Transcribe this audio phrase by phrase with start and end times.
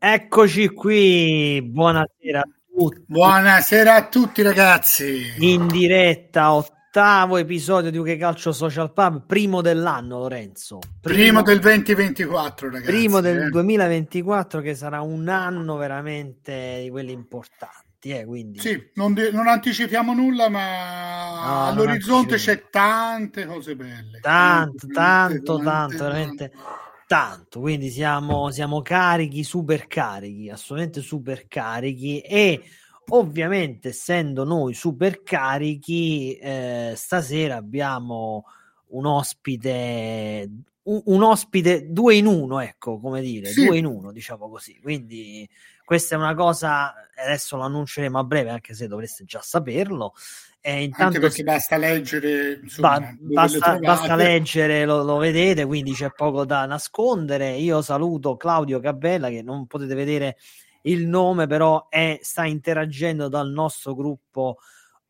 [0.00, 3.02] Eccoci qui, buonasera a tutti.
[3.04, 5.34] Buonasera a tutti ragazzi.
[5.38, 10.78] In diretta, ottavo episodio di Uche Calcio Social Pub, primo dell'anno Lorenzo.
[11.00, 12.92] Primo, primo del 2024 ragazzi.
[12.92, 13.48] Primo del eh.
[13.48, 18.10] 2024 che sarà un anno veramente di quelli importanti.
[18.10, 18.60] Eh, quindi...
[18.60, 24.20] Sì, non, di- non anticipiamo nulla, ma no, all'orizzonte c'è tante cose belle.
[24.20, 26.87] Tanto, tanto, tanto, tanto, veramente tanto,
[27.60, 32.62] quindi siamo, siamo carichi, super carichi, assolutamente super carichi e
[33.08, 38.44] ovviamente essendo noi super carichi, eh, stasera abbiamo
[38.88, 40.50] un ospite,
[40.82, 43.64] un, un, ospite due in uno, ecco, come dire, sì.
[43.64, 44.78] due in uno, diciamo così.
[44.80, 45.48] Quindi
[45.84, 50.12] questa è una cosa, adesso lo annunceremo a breve, anche se dovreste già saperlo.
[50.60, 55.92] E intanto, Anche perché basta leggere, insomma, ba- basta, basta, leggere, lo, lo, vedete, quindi
[55.92, 57.52] c'è poco da nascondere.
[57.52, 60.36] Io saluto Claudio Cabella, che non potete vedere
[60.82, 64.58] il nome, però è, sta interagendo dal nostro gruppo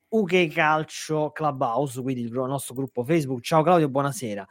[0.08, 3.40] UK Calcio Clubhouse, quindi il nostro gruppo Facebook.
[3.42, 4.46] Ciao Claudio, buonasera.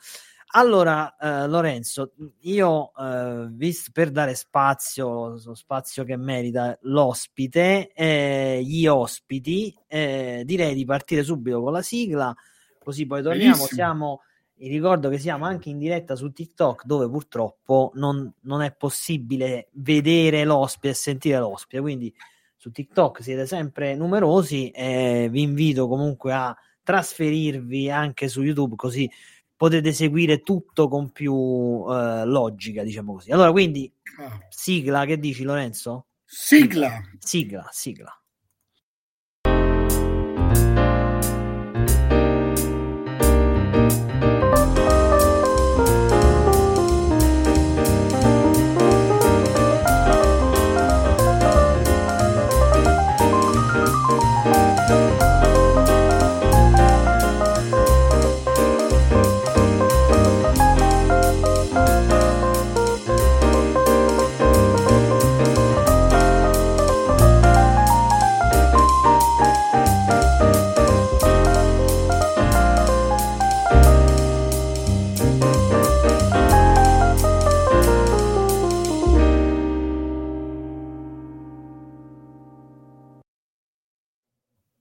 [0.51, 8.61] Allora, eh, Lorenzo, io eh, visto per dare spazio, lo spazio che merita l'ospite, eh,
[8.63, 12.33] gli ospiti, eh, direi di partire subito con la sigla,
[12.81, 13.55] così poi torniamo.
[13.55, 13.75] Benissimo.
[13.75, 14.21] Siamo,
[14.59, 20.45] ricordo che siamo anche in diretta su TikTok, dove purtroppo non, non è possibile vedere
[20.45, 22.13] l'ospite e sentire l'ospite, quindi
[22.55, 29.11] su TikTok siete sempre numerosi e vi invito comunque a trasferirvi anche su YouTube così
[29.57, 33.31] potete seguire tutto con più uh, logica, diciamo così.
[33.31, 34.39] Allora, quindi, ah.
[34.49, 36.05] sigla, che dici Lorenzo?
[36.23, 37.01] Sigla.
[37.19, 38.16] Sigla, sigla.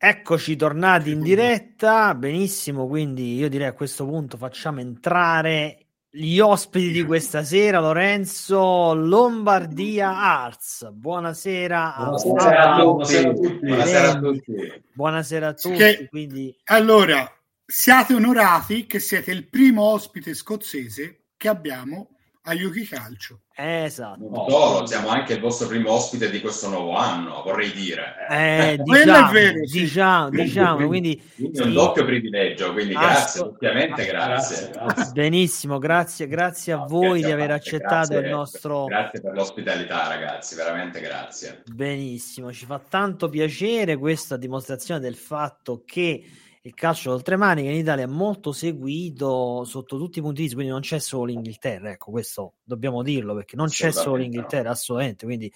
[0.09, 6.93] Eccoci tornati in diretta, benissimo, quindi io direi a questo punto facciamo entrare gli ospiti
[6.93, 10.89] di questa sera, Lorenzo Lombardia Arts.
[10.93, 13.59] Buonasera, buonasera, a, buonasera a tutti.
[13.61, 14.83] Buonasera a tutti.
[14.93, 15.77] Buonasera a tutti.
[15.77, 16.57] Che, quindi...
[16.67, 17.29] Allora,
[17.65, 22.11] siate onorati che siete il primo ospite scozzese che abbiamo
[22.49, 23.41] a Yuki Calcio.
[23.55, 24.21] Esatto.
[24.21, 28.15] Non solo, siamo anche il vostro primo ospite di questo nuovo anno, vorrei dire.
[28.31, 30.43] Eh, diciamo, vero, diciamo, sì.
[30.43, 31.63] diciamo, quindi, quindi sì.
[31.63, 34.71] un doppio privilegio, quindi grazie, doppiamente grazie.
[34.71, 35.13] grazie.
[35.13, 38.85] Benissimo, grazie, grazie a voi grazie di aver accettato grazie, il nostro...
[38.85, 41.63] Grazie per l'ospitalità ragazzi, veramente grazie.
[41.67, 46.23] Benissimo, ci fa tanto piacere questa dimostrazione del fatto che
[46.67, 50.73] il calcio oltremani in Italia è molto seguito sotto tutti i punti di vista, quindi
[50.73, 55.53] non c'è solo l'Inghilterra, ecco questo dobbiamo dirlo perché non c'è solo l'Inghilterra, assolutamente, quindi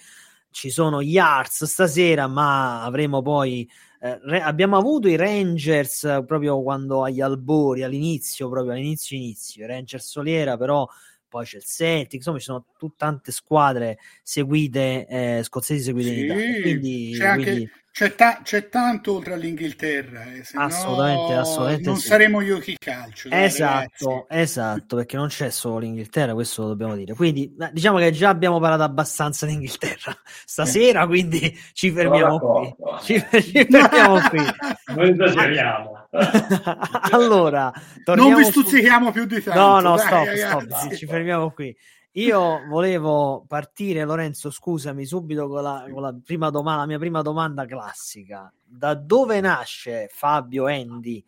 [0.51, 6.61] ci sono gli Arts stasera, ma avremo poi eh, re, abbiamo avuto i Rangers proprio
[6.63, 10.87] quando agli albori, all'inizio, proprio all'inizio inizio, i Rangers Soliera, però
[11.27, 16.19] poi c'è il Celtic, insomma ci sono tut- tante squadre seguite, eh, scozzesi seguite sì,
[16.19, 16.61] in Italia.
[16.61, 17.49] Quindi, c'è, quindi...
[17.49, 22.07] Anche, c'è, ta- c'è, tanto oltre all'Inghilterra, eh, assolutamente, assolutamente non sì.
[22.07, 23.29] saremo Yoki Calcio.
[23.29, 24.41] Esatto, ragazzi.
[24.41, 27.13] esatto, perché non c'è solo l'Inghilterra, questo lo dobbiamo dire.
[27.13, 30.15] Quindi diciamo che già abbiamo parlato abbastanza di Inghilterra
[30.45, 32.75] stasera, quindi ci fermiamo qui.
[33.03, 34.39] Ci, ci fermiamo qui.
[34.95, 36.07] Noi esageriamo.
[37.11, 37.73] allora,
[38.05, 39.11] non vi stuzzichiamo su...
[39.11, 39.59] più di tanto.
[39.59, 41.75] No, no, dai, stop, stop, ci fermiamo qui.
[42.15, 47.21] Io volevo partire, Lorenzo, scusami, subito con la, con la prima domanda, la mia prima
[47.21, 48.51] domanda classica.
[48.65, 51.23] Da dove nasce Fabio Andy?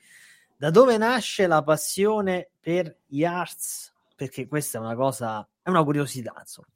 [0.58, 3.94] Da dove nasce la passione per gli arts?
[4.16, 6.68] Perché questa è una cosa, è una curiosità, insomma.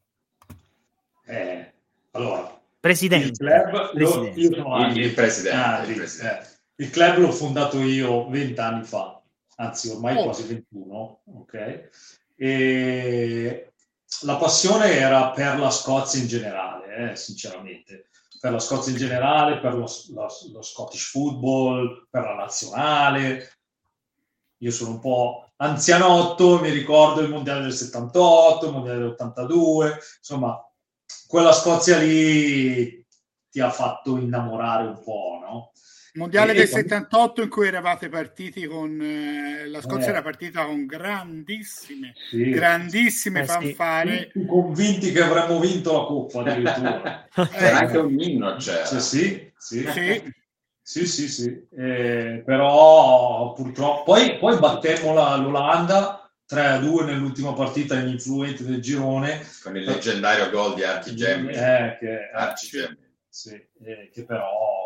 [1.26, 1.74] Eh,
[2.12, 3.28] allora, Presidente.
[3.28, 4.40] Il club, presidente.
[4.40, 6.40] Io sono il, il, presidente, ah, il, presidente.
[6.76, 9.22] Eh, il club l'ho fondato io vent'anni fa,
[9.56, 10.24] anzi ormai oh.
[10.24, 11.90] quasi 21, ok?
[12.36, 13.72] E
[14.22, 18.10] la passione era per la Scozia in generale, eh, sinceramente,
[18.40, 23.60] per la Scozia in generale, per lo, lo, lo, Scottish football, per la nazionale.
[24.58, 30.00] Io sono un po' anzianotto, mi ricordo il mondiale del 78, il mondiale del 82,
[30.18, 30.60] insomma,
[31.28, 33.06] quella Scozia lì
[33.50, 35.72] ti ha fatto innamorare un po', no?
[36.18, 40.10] Mondiale del 78 in cui eravate partiti con eh, la Scozia eh.
[40.10, 42.50] era partita con grandissime, sì.
[42.50, 44.32] grandissime eh, fanfare.
[44.34, 44.46] Sì.
[44.48, 47.28] Convinti che avremmo vinto la coppa addirittura.
[47.52, 48.86] C'era anche un inno, c'era.
[48.86, 49.88] Sì, sì, sì.
[49.92, 50.36] sì.
[50.82, 51.68] Sì, sì, sì.
[51.76, 59.46] Eh, però purtroppo poi, poi battemmo la, l'Olanda 3-2 nell'ultima partita ininfluente del girone.
[59.62, 61.52] Con il leggendario gol di Archie Gemmi.
[61.52, 62.98] Eh, che, Archie
[63.38, 63.54] sì,
[63.84, 64.77] eh, che però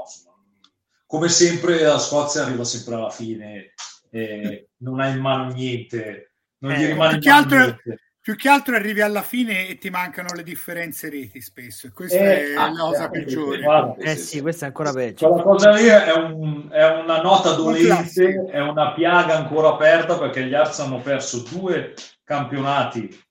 [1.11, 3.73] come sempre la Scozia arriva sempre alla fine
[4.09, 7.99] e non ha in mano niente, non gli eh, rimane più, che altro, niente.
[8.21, 12.17] più che altro arrivi alla fine e ti mancano le differenze reti spesso e questa
[12.17, 13.61] eh, è ah, la cosa peggiore.
[13.61, 15.27] Guarda, eh sì, questa è ancora peggio.
[15.27, 20.17] Quella cosa lì è, un, è una nota dolente, un è una piaga ancora aperta
[20.17, 21.93] perché gli Arts hanno perso due
[22.23, 23.21] campionati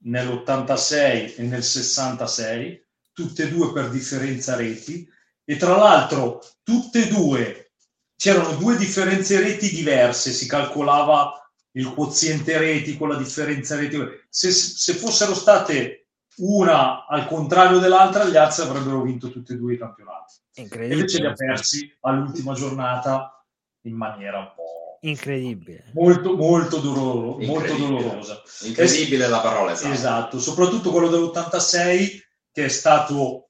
[0.00, 5.14] nell'86 e nel 66, tutte e due per differenza reti
[5.48, 7.70] e tra l'altro tutte e due
[8.16, 11.32] c'erano due differenze reti diverse, si calcolava
[11.72, 13.96] il quoziente reti con la differenza reti.
[14.28, 16.08] Se, se fossero state
[16.38, 20.34] una al contrario dell'altra, gli altri avrebbero vinto tutti e due i campionati.
[20.54, 21.00] Incredibile.
[21.00, 23.44] Invece li ha persi all'ultima giornata
[23.82, 28.42] in maniera un po' incredibile, molto, molto, doloro, molto dolorosa.
[28.62, 29.72] Incredibile la parola.
[29.72, 29.92] Esatto.
[29.92, 32.20] esatto, soprattutto quello dell'86
[32.50, 33.45] che è stato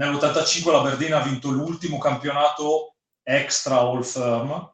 [0.00, 4.72] nell'85 la Verdina ha vinto l'ultimo campionato extra all firm.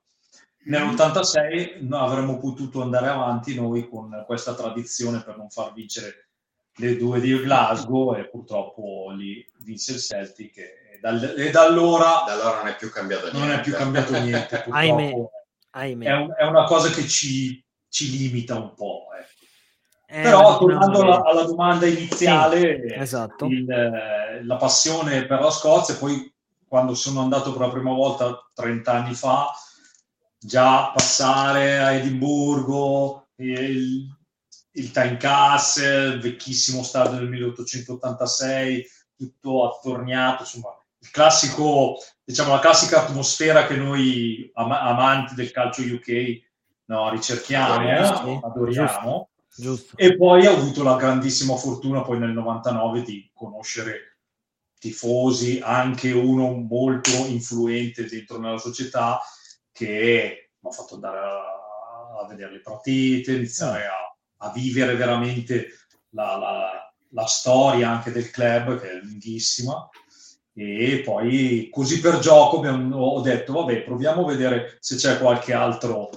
[0.66, 6.28] Nell'86 no, avremmo potuto andare avanti noi con questa tradizione per non far vincere
[6.78, 12.22] le due di Glasgow e purtroppo lì vinse il Celtic e, da, e da, allora,
[12.26, 13.38] da allora non è più cambiato niente.
[13.38, 14.64] Non è più cambiato niente.
[14.68, 15.12] Ahimè.
[15.70, 16.04] Ahimè.
[16.04, 19.08] È, un, è, una cosa che ci, ci limita un po'.
[19.18, 19.35] Ecco.
[20.08, 23.46] Eh, Però tornando alla, alla, domanda iniziale, sì, esatto.
[23.46, 26.32] il, eh, la passione per la Scozia, poi
[26.68, 29.50] quando sono andato per la prima volta 30 anni fa,
[30.38, 34.06] già passare a Edimburgo, il,
[34.72, 38.86] il Time Castle, il vecchissimo stadio del 1886,
[39.16, 40.68] tutto attorniato, insomma,
[40.98, 46.44] il classico, diciamo, la classica atmosfera che noi am- amanti del calcio UK
[46.86, 49.30] no, ricerchiamo, eh, adoriamo.
[49.56, 49.96] Giusto.
[49.96, 54.18] E poi ho avuto la grandissima fortuna poi nel 99 di conoscere
[54.78, 59.18] tifosi, anche uno molto influente dentro nella società
[59.72, 65.68] che mi ha fatto andare a, a, vedere le partite, iniziare a, a vivere veramente
[66.10, 69.88] la, la, la, storia anche del club che è lunghissima
[70.54, 76.08] e poi così per gioco ho detto vabbè proviamo a vedere se c'è qualche altro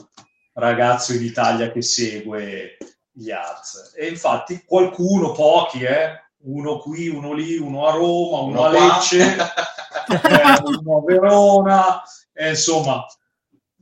[0.53, 2.77] ragazzo in Italia che segue
[3.19, 3.93] gli Arts.
[3.95, 6.11] E infatti qualcuno, pochi, eh,
[6.43, 12.01] uno qui, uno lì, uno a Roma, uno, uno a Lecce, eh, uno a Verona,
[12.33, 13.05] eh, insomma,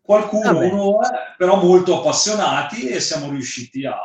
[0.02, 3.98] qualcuno, uno, eh, però molto appassionati e siamo riusciti a,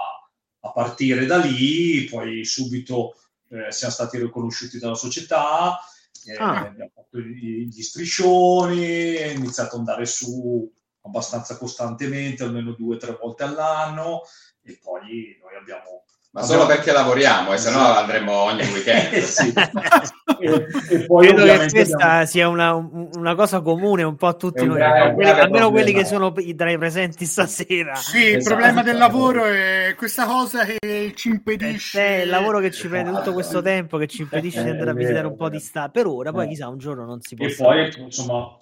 [0.61, 3.17] a partire da lì, poi subito
[3.49, 5.79] eh, siamo stati riconosciuti dalla società,
[6.27, 6.67] eh, ah.
[6.67, 10.71] abbiamo fatto gli, gli striscioni, è iniziato ad andare su
[11.05, 14.23] abbastanza costantemente, almeno due o tre volte all'anno,
[14.65, 16.05] e poi noi abbiamo...
[16.35, 19.19] Ma solo perché lavoriamo, e se no andremo ogni weekend.
[19.21, 19.53] sì.
[19.53, 22.25] e, e poi Credo che questa abbiamo...
[22.25, 26.07] sia una, una, cosa comune un po' a tutti noi, grave, quelli, almeno quelli che
[26.07, 27.97] sono tra i presenti stasera.
[27.97, 28.39] Sì, esatto.
[28.39, 32.01] il problema del lavoro è questa cosa che ci impedisce...
[32.01, 34.95] È il lavoro che ci prende tutto questo tempo, che ci impedisce di andare a
[34.95, 37.45] visitare un po' di sta per ora, poi chissà un giorno non si può...
[37.45, 38.57] E poi, insomma,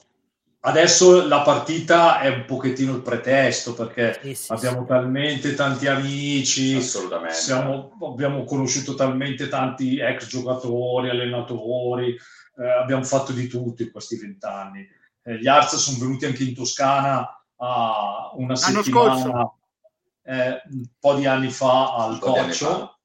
[0.63, 4.89] Adesso la partita è un pochettino il pretesto perché sì, sì, abbiamo sì.
[4.89, 7.35] talmente tanti amici, Assolutamente.
[7.35, 12.15] Siamo, abbiamo conosciuto talmente tanti ex giocatori, allenatori,
[12.59, 14.87] eh, abbiamo fatto di tutto in questi vent'anni.
[15.23, 19.51] Eh, gli Arts sono venuti anche in Toscana a una settimana,
[20.25, 22.99] eh, un po' di anni fa al Coccio,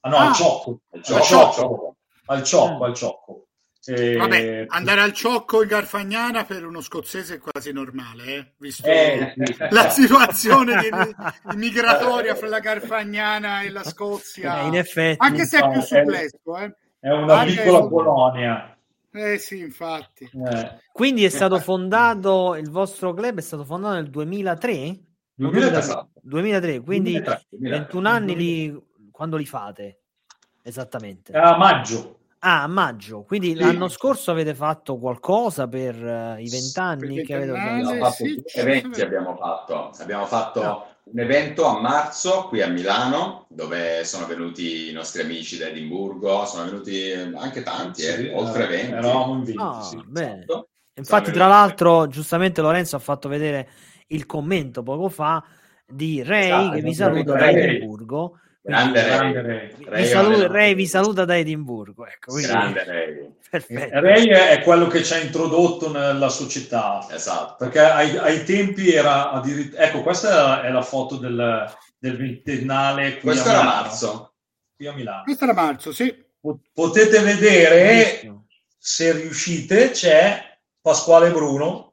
[0.00, 3.45] ah, no, ah, al Ciocco, al Ciocco, al Ciocco, al Ciocco.
[3.86, 4.16] E...
[4.16, 8.52] Vabbè, andare al ciocco in Garfagnana per uno scozzese è quasi normale, eh?
[8.58, 9.34] visto eh,
[9.70, 10.88] la situazione di,
[11.50, 14.62] di migratoria fra la Garfagnana e la Scozia.
[14.62, 16.56] Eh, in effetti, anche se è più supplesso.
[16.58, 16.74] Eh.
[16.98, 17.88] È una anche piccola su...
[17.88, 18.78] Polonia.
[19.12, 20.24] Eh sì, infatti.
[20.24, 20.78] Eh.
[20.92, 25.00] Quindi è stato fondato, il vostro club è stato fondato nel 2003?
[25.38, 27.78] 2003, 2003 quindi 2003, 2003.
[27.78, 30.00] 21 anni li, quando li fate?
[30.62, 31.32] Esattamente.
[31.32, 32.18] A maggio.
[32.48, 33.56] Ah, a maggio, quindi sì.
[33.56, 37.88] l'anno scorso avete fatto qualcosa per uh, i vent'anni che avete organizzato?
[37.88, 39.90] Abbiamo fatto sì, eventi abbiamo fatto.
[39.98, 40.86] Abbiamo fatto no.
[41.02, 46.44] un evento a marzo qui a Milano dove sono venuti i nostri amici da Edimburgo,
[46.44, 48.92] sono venuti anche tanti, eh, sì, eh, oltre 20.
[48.92, 50.04] Eravamo in 20, ah, sì.
[50.14, 50.68] Esatto.
[50.94, 53.68] Infatti, tra l'altro, giustamente Lorenzo ha fatto vedere
[54.08, 55.42] il commento poco fa
[55.84, 58.38] di Ray esatto, che vi saluta da Edimburgo.
[58.66, 59.32] Grande Ray.
[59.32, 59.70] Ray.
[59.84, 62.04] Ray, vi saluta, Ray vi saluta da Edimburgo.
[62.04, 62.50] Ecco, quindi...
[62.50, 63.32] Grande Ray.
[63.92, 67.06] Ray è quello che ci ha introdotto nella società.
[67.12, 67.54] Esatto.
[67.58, 69.82] Perché ai, ai tempi era addirittura...
[69.82, 73.18] Ecco, questa è la foto del, del ventennale.
[73.18, 74.34] Questo era marzo.
[74.74, 75.22] Qui a Milano.
[75.22, 76.24] Questo era marzo, sì.
[76.72, 78.42] Potete vedere,
[78.76, 81.85] se riuscite, c'è Pasquale Bruno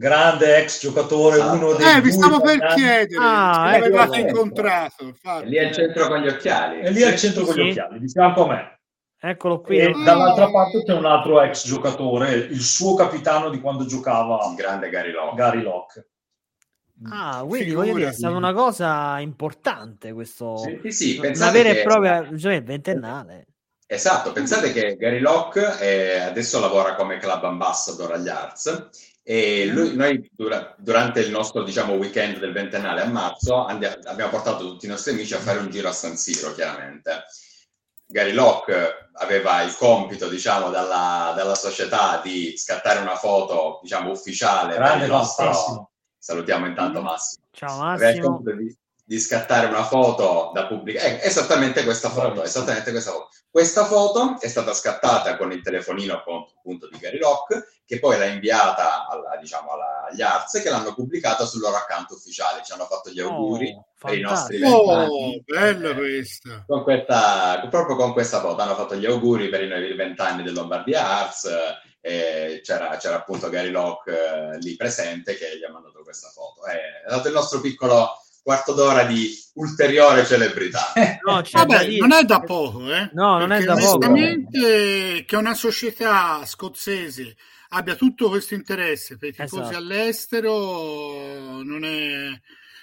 [0.00, 1.56] grande ex giocatore, esatto.
[1.56, 5.04] uno dei eh, vi stavo per chiedere, ah, ecco, l'avevate incontrato.
[5.04, 5.44] Infatti.
[5.44, 6.80] È lì al centro con gli occhiali.
[6.80, 7.52] È lì al centro sì.
[7.52, 8.80] con gli occhiali, di fianco a me.
[9.22, 9.78] Eccolo qui.
[9.78, 14.38] E dall'altra parte c'è un altro ex giocatore, il suo capitano di quando giocava.
[14.48, 15.36] Il grande Gary Locke.
[15.36, 16.08] Gary Locke.
[17.10, 20.56] Ah, quindi voglio dire, è stata una cosa importante questo.
[20.56, 23.48] Sì, sì, una vera e propria cioè, ventennale.
[23.86, 28.88] Esatto, pensate che Gary Locke eh, adesso lavora come club ambassador agli Arts
[29.30, 34.32] e lui, noi dura, durante il nostro diciamo, weekend del ventennale a marzo andiamo, abbiamo
[34.32, 37.26] portato tutti i nostri amici a fare un giro a San Siro, chiaramente.
[38.06, 44.74] Gary Locke aveva il compito, diciamo, dalla, dalla società di scattare una foto, diciamo, ufficiale.
[44.74, 45.92] Grande nostro...
[46.18, 47.44] Salutiamo intanto Massimo.
[47.52, 48.42] Ciao Massimo.
[48.42, 48.76] Di,
[49.10, 51.20] di, scattare una foto da pubblicare.
[51.20, 53.28] Eh, esattamente questa foto, esattamente questa foto.
[53.50, 58.26] Questa foto è stata scattata con il telefonino appunto di Gary Locke che poi l'ha
[58.26, 62.62] inviata alla, diciamo, alla, agli Arts che l'hanno pubblicata sul loro account ufficiale.
[62.62, 65.34] Ci hanno fatto gli auguri oh, per i nostri vent'anni.
[65.34, 66.64] Oh, bella questa.
[66.68, 67.66] Con questa!
[67.68, 71.48] Proprio con questa foto hanno fatto gli auguri per i vent'anni del Lombardia Arts.
[72.00, 74.12] E c'era, c'era appunto Gary Locke
[74.54, 76.64] eh, lì presente che gli ha mandato questa foto.
[76.64, 80.92] È stato il nostro piccolo quarto d'ora di ulteriore celebrità.
[81.24, 83.10] No, Vabbè, non è da poco, eh?
[83.12, 84.06] No, non Perché è da poco.
[84.06, 87.36] Onestamente, che una società scozzese
[87.70, 89.76] abbia tutto questo interesse per i tifosi esatto.
[89.76, 92.30] all'estero non è,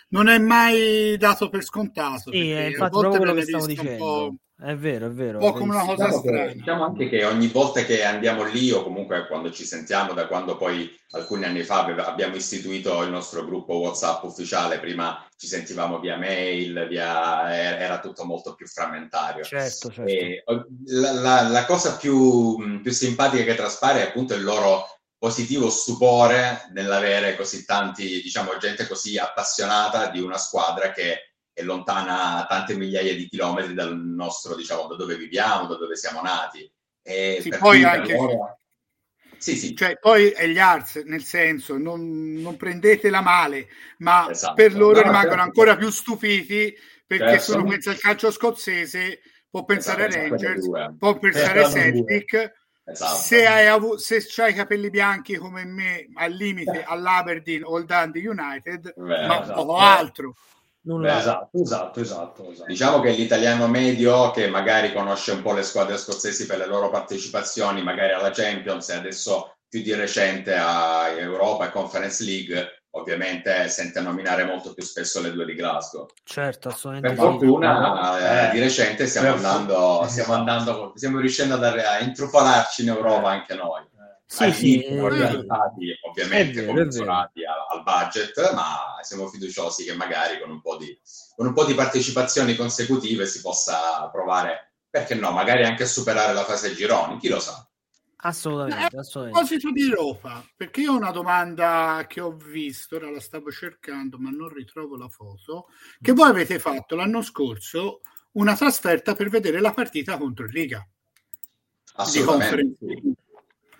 [0.09, 2.31] non è mai dato per scontato.
[2.31, 4.35] Sì, è infatti proprio quello che stavo dicendo.
[4.59, 5.37] È vero, è vero.
[5.37, 6.51] Un po' come una cosa diciamo strana.
[6.51, 10.57] diciamo anche che ogni volta che andiamo lì, o comunque quando ci sentiamo, da quando
[10.57, 16.17] poi alcuni anni fa abbiamo istituito il nostro gruppo WhatsApp ufficiale, prima ci sentivamo via
[16.17, 17.55] mail, via...
[17.55, 19.43] era tutto molto più frammentario.
[19.43, 20.11] Certo, certo.
[20.11, 20.43] E
[20.87, 24.85] la, la, la cosa più, più simpatica che traspare è appunto il loro
[25.19, 31.26] positivo stupore nell'avere così tanti, diciamo, gente così appassionata di una squadra che
[31.57, 36.21] è lontana tante migliaia di chilometri dal nostro, diciamo, da dove viviamo, da dove siamo
[36.21, 36.71] nati.
[37.01, 38.13] E sì, poi anche...
[38.13, 38.59] Loro...
[39.39, 39.75] Sì, sì.
[39.75, 44.53] Cioè, poi è gli arts, nel senso, non, non prendetela male, ma esatto.
[44.53, 45.41] per loro no, rimangono certo.
[45.41, 46.75] ancora più stupiti
[47.07, 47.43] perché certo.
[47.43, 52.53] se uno pensa al calcio scozzese, può pensare esatto, a Rangers, può pensare a Celtic.
[52.85, 53.15] Esatto.
[53.15, 57.85] Se, hai avuto, se hai i capelli bianchi come me, al limite all'Aberdeen o al
[57.85, 59.53] Dundee United, Beh, ma esatto.
[59.55, 60.35] poco altro.
[60.87, 61.17] Nulla.
[61.17, 65.97] Esatto, esatto, esatto, esatto, Diciamo che l'italiano medio che magari conosce un po' le squadre
[65.97, 71.67] scozzesi per le loro partecipazioni, magari alla Champions e adesso più di recente a Europa
[71.67, 76.07] e Conference League, ovviamente sente nominare molto più spesso le due di Glasgow.
[76.23, 77.21] Certo, assolutamente.
[77.21, 82.89] Per fortuna, eh, di recente stiamo andando, stiamo andando, stiamo riuscendo ad, a intrufolarci in
[82.89, 83.83] Europa anche noi
[84.29, 90.61] sì, sì, risultati ovviamente condizionati al, al, budget, ma siamo fiduciosi che magari con un,
[90.61, 90.99] po di,
[91.33, 96.33] con un po' di partecipazioni consecutive si possa provare, perché no, magari anche a superare
[96.33, 97.65] la fase gironi, chi lo sa.
[98.17, 99.39] Assolutamente, eh, assolutamente.
[99.39, 103.49] A proposito di Europa, perché io ho una domanda che ho visto, ora la stavo
[103.49, 105.67] cercando, ma non ritrovo la foto,
[106.01, 108.01] che voi avete fatto l'anno scorso
[108.33, 110.85] una trasferta per vedere la partita contro il Liga.
[111.95, 113.25] Assolutamente.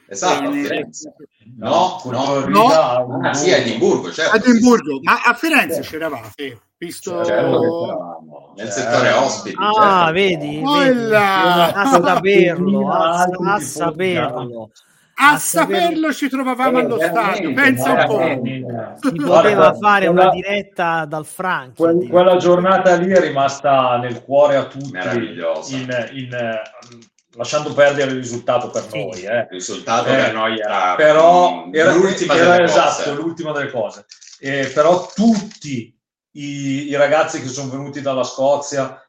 [0.10, 1.14] Esatto, Firenze.
[1.58, 3.20] No, no, no.
[3.22, 4.36] Ah, sì, a Edimburgo, certo.
[4.36, 7.24] Edimburgo, ma a Firenze c'eravate, visto...
[7.24, 9.56] Certo nel settore ospiti.
[9.60, 10.12] Ah, certo.
[10.14, 11.14] vedi, vedi.
[11.14, 14.72] a saperlo, a, a saperlo.
[15.20, 19.08] A saperlo ci trovavamo eh, allo stadio, pensa un po'.
[19.08, 21.76] Si poteva fare una diretta dal Frank.
[21.76, 24.92] Que- quella giornata lì è rimasta nel cuore a tutti.
[24.92, 25.76] Meravigliosa.
[25.76, 26.38] In, in,
[27.38, 28.98] lasciando perdere il risultato per sì.
[28.98, 29.22] noi.
[29.24, 29.40] Eh.
[29.42, 33.14] Il risultato eh, per noi era, però era, l'ultima era, delle esatto, cose.
[33.14, 34.06] l'ultima delle cose.
[34.40, 35.98] Eh, però tutti
[36.32, 39.02] i, i, ragazzi che sono venuti dalla Scozia,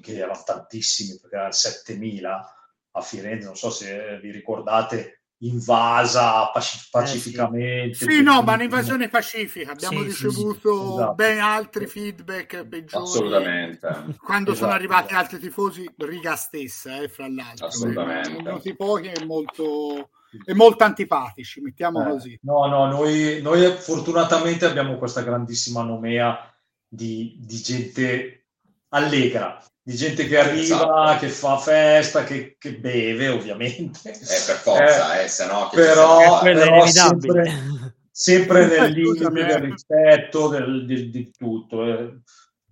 [0.00, 2.52] che erano tantissimi, perché erano 7000
[2.92, 7.90] a Firenze, non so se vi ricordate invasa pacif- pacificamente.
[7.90, 8.10] Eh, sì.
[8.10, 9.72] sì, no, ma un'invasione pacifica.
[9.72, 11.14] Abbiamo sì, ricevuto sì, esatto.
[11.14, 13.04] ben altri feedback peggiori.
[13.04, 14.16] Assolutamente.
[14.18, 14.54] Quando esatto.
[14.54, 17.66] sono arrivati altri tifosi, riga stessa, eh, fra l'altro.
[17.66, 18.42] Assolutamente.
[18.42, 20.10] Sono pochi e molto,
[20.44, 22.38] e molto antipatici, mettiamo eh, così.
[22.42, 26.52] No, no, noi, noi fortunatamente abbiamo questa grandissima nomea
[26.88, 28.46] di, di gente
[28.88, 31.18] allegra, di gente che arriva, esatto.
[31.18, 34.10] che fa festa, che, che beve ovviamente.
[34.10, 35.70] Eh, per forza, eh, eh se no...
[35.72, 41.86] Però, però sempre, sempre nel limite del rispetto del, del, di tutto.
[41.86, 42.20] Eh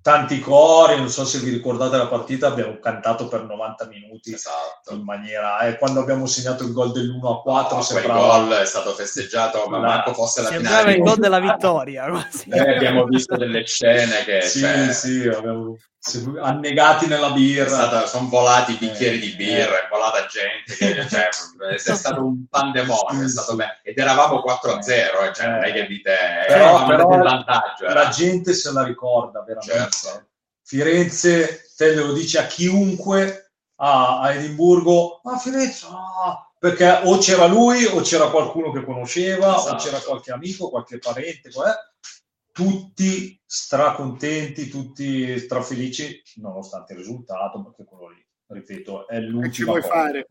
[0.07, 4.95] tanti cori, non so se vi ricordate la partita, abbiamo cantato per 90 minuti esatto.
[4.95, 5.59] in maniera...
[5.59, 8.21] E eh, quando abbiamo segnato il gol dell'1 a 4 no, sembrava...
[8.21, 10.93] gol è stato festeggiato, ma manco fosse la sembrava finale.
[10.93, 12.05] Sembrava il gol della vittoria.
[12.77, 14.43] Abbiamo visto delle scene che...
[14.43, 14.93] Sì, cioè...
[14.93, 15.77] sì, abbiamo
[16.41, 17.69] annegati nella birra.
[17.69, 21.29] Stata, sono volati bicchieri eh, di birra, è volata gente, che, cioè,
[21.73, 26.13] è stato un pandemonio, è stato ed eravamo 4-0, eh, cioè, non è che dite,
[26.13, 27.87] eh, però, però vantaggio.
[27.87, 29.97] La gente se la ricorda veramente.
[29.97, 30.27] Certo.
[30.63, 37.47] Firenze, te lo dici a chiunque a, a Edimburgo, ma Firenze, ah, perché o c'era
[37.47, 39.75] lui o c'era qualcuno che conosceva esatto.
[39.75, 41.95] o c'era qualche amico, qualche parente, eh?
[42.57, 49.43] Tutti stracontenti, tutti strafelici, nonostante il risultato, perché quello lì, ripeto, è l'ultimo.
[49.43, 49.93] Che ci vuoi cosa.
[49.93, 50.27] fare?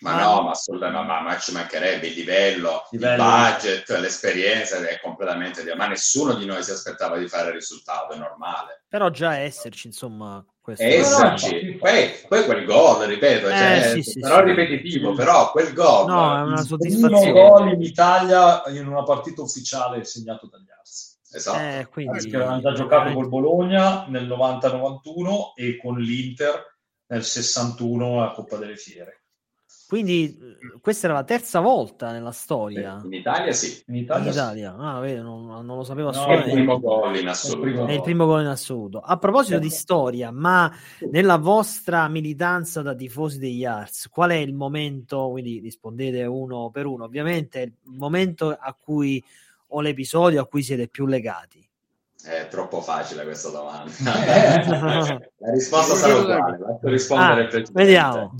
[0.00, 4.98] Ma no, ma assolutamente, ma, ma, ci mancherebbe il livello, livello, il budget, l'esperienza è
[5.02, 8.84] completamente ma nessuno di noi si aspettava di fare il risultato, è normale.
[8.88, 14.20] Però già esserci, insomma, questo esserci, poi, poi, quel gol, ripeto, eh, cioè, sì, sì,
[14.20, 16.06] però sì, ripetitivo, però quel gol.
[16.06, 17.26] No, è una soddisfazione.
[17.26, 21.18] Il gol in Italia in una partita ufficiale segnato dagli Arsi.
[21.32, 21.58] Esatto.
[21.58, 22.18] Eh, quindi...
[22.18, 28.56] Perché avevano già giocato col Bologna nel 90-91 e con l'Inter nel 61 a Coppa
[28.56, 29.20] delle Fiere.
[29.90, 30.38] Quindi
[30.80, 33.00] questa era la terza volta nella storia.
[33.04, 33.82] In Italia sì.
[33.88, 34.74] In Italia, in Italia.
[34.76, 34.84] Sì.
[34.84, 36.46] Ah, vedi, non, non, lo sapevo assolutamente.
[36.46, 37.86] No, è il primo gol in assoluto.
[37.86, 39.00] È il primo gol in assoluto.
[39.00, 40.72] A proposito di storia, ma
[41.10, 46.86] nella vostra militanza da tifosi degli Arts, qual è il momento, quindi rispondete uno per
[46.86, 49.20] uno, ovviamente, il momento a cui
[49.70, 51.68] o l'episodio a cui siete più legati?
[52.22, 53.90] È troppo facile questa domanda.
[55.38, 58.34] la risposta sarà uguale, lascio rispondere ah, Vediamo.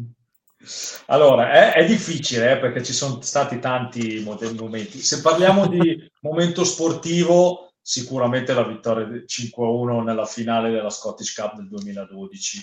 [1.06, 4.98] Allora, è, è difficile eh, perché ci sono stati tanti momenti.
[4.98, 11.68] Se parliamo di momento sportivo, sicuramente la vittoria 5-1 nella finale della Scottish Cup del
[11.68, 12.62] 2012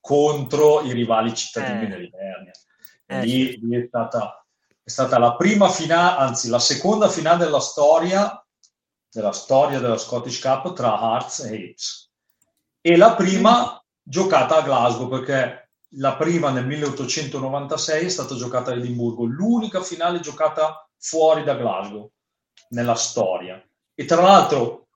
[0.00, 1.88] contro i rivali cittadini eh.
[1.88, 2.52] dell'Ibernia.
[3.06, 4.46] Eh, lì, lì è stata
[4.88, 8.42] è stata la prima finale, anzi la seconda finale della storia,
[9.10, 12.10] della storia della Scottish Cup tra Hearts e Hibs.
[12.80, 18.76] E la prima giocata a Glasgow, perché la prima nel 1896 è stata giocata a
[18.76, 22.10] Edimburgo, l'unica finale giocata fuori da Glasgow
[22.70, 23.62] nella storia.
[23.94, 24.88] E tra l'altro,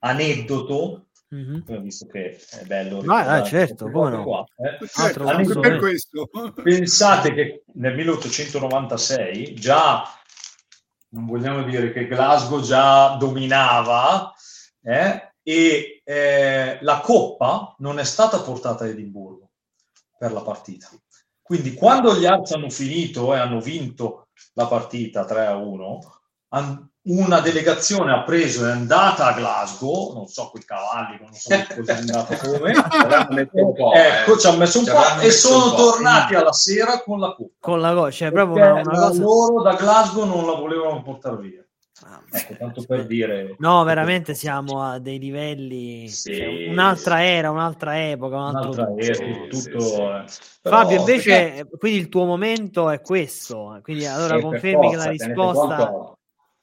[0.00, 1.82] aneddoto, Mm-hmm.
[1.82, 4.22] visto che è bello ah, certo, come no.
[4.22, 4.86] qua, eh?
[4.86, 6.30] certo, per questo.
[6.62, 10.04] pensate che nel 1896 già
[11.08, 14.32] non vogliamo dire che Glasgow già dominava
[14.80, 15.32] eh?
[15.42, 19.50] e eh, la coppa non è stata portata a Edimburgo
[20.16, 20.88] per la partita
[21.42, 26.00] quindi quando gli Arts hanno finito e hanno vinto la partita 3 a 1
[27.06, 31.50] una delegazione ha preso e è andata a Glasgow, non so quei cavalli, non so
[31.76, 32.72] cosa è andato come,
[33.94, 37.54] ecco, ci hanno messo un ci po' e sono tornati alla sera con la coppa.
[37.60, 39.20] Con la cioè, cioè proprio una, una cosa...
[39.20, 41.60] loro da Glasgow non la volevano portare via.
[42.04, 43.54] Ah, ecco, tanto per dire.
[43.58, 46.08] No, veramente siamo a dei livelli.
[46.08, 49.80] Sì, cioè, un'altra era, un'altra epoca, un altro un'altra era, sì, tutto.
[49.80, 50.24] Sì, eh.
[50.60, 51.68] Fabio, invece, perché...
[51.78, 53.80] quindi il tuo momento è questo.
[53.82, 56.16] Quindi allora confermi che la risposta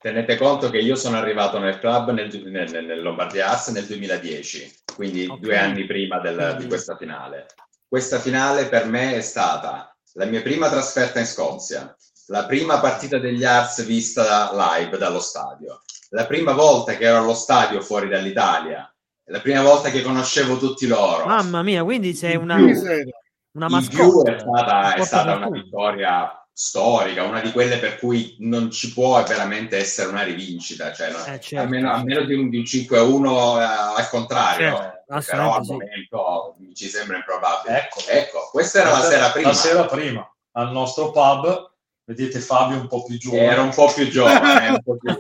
[0.03, 4.79] tenete conto che io sono arrivato nel club nel, nel, nel Lombardia Arts nel 2010,
[4.97, 5.39] quindi okay.
[5.39, 7.45] due anni prima del, di questa finale.
[7.87, 11.95] Questa finale per me è stata la mia prima trasferta in Scozia,
[12.27, 17.33] la prima partita degli Arts vista live dallo stadio, la prima volta che ero allo
[17.33, 18.93] stadio fuori dall'Italia,
[19.27, 21.25] la prima volta che conoscevo tutti loro.
[21.25, 24.35] Mamma mia, quindi sei una, una mascotte.
[24.35, 29.21] È stata, è stata una vittoria storica, una di quelle per cui non ci può
[29.23, 31.99] veramente essere una rivincita, cioè, eh, certo, almeno, certo.
[31.99, 34.75] almeno di, un, di un 5 a 1 eh, al contrario,
[35.07, 35.71] certo, però al sì.
[35.71, 37.79] momento ci sembra improbabile.
[37.79, 39.47] Ecco, ecco questa era la, la sera prima.
[39.47, 41.71] La sera prima, al nostro pub,
[42.05, 43.43] vedete Fabio un po' più giovane.
[43.43, 45.11] Era un po' più giovane, un po' più,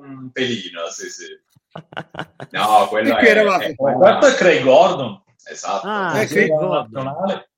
[0.00, 1.26] un pelino, sì sì.
[2.50, 5.22] No, quello è, è, è, Craig Gordon.
[5.48, 5.86] Esatto.
[5.86, 7.04] Ah, è Craig Gordon.
[7.04, 7.50] Nazionale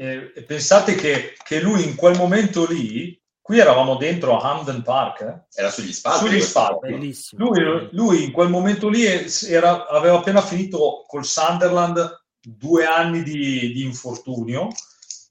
[0.00, 5.20] eh, pensate che, che, lui in quel momento lì, qui eravamo dentro a Hamden Park.
[5.22, 5.60] Eh?
[5.60, 6.26] Era sugli spalti.
[6.26, 7.14] Sugli spalti.
[7.32, 13.72] Lui, lui, in quel momento lì era, aveva appena finito col Sunderland due anni di,
[13.72, 14.68] di infortunio,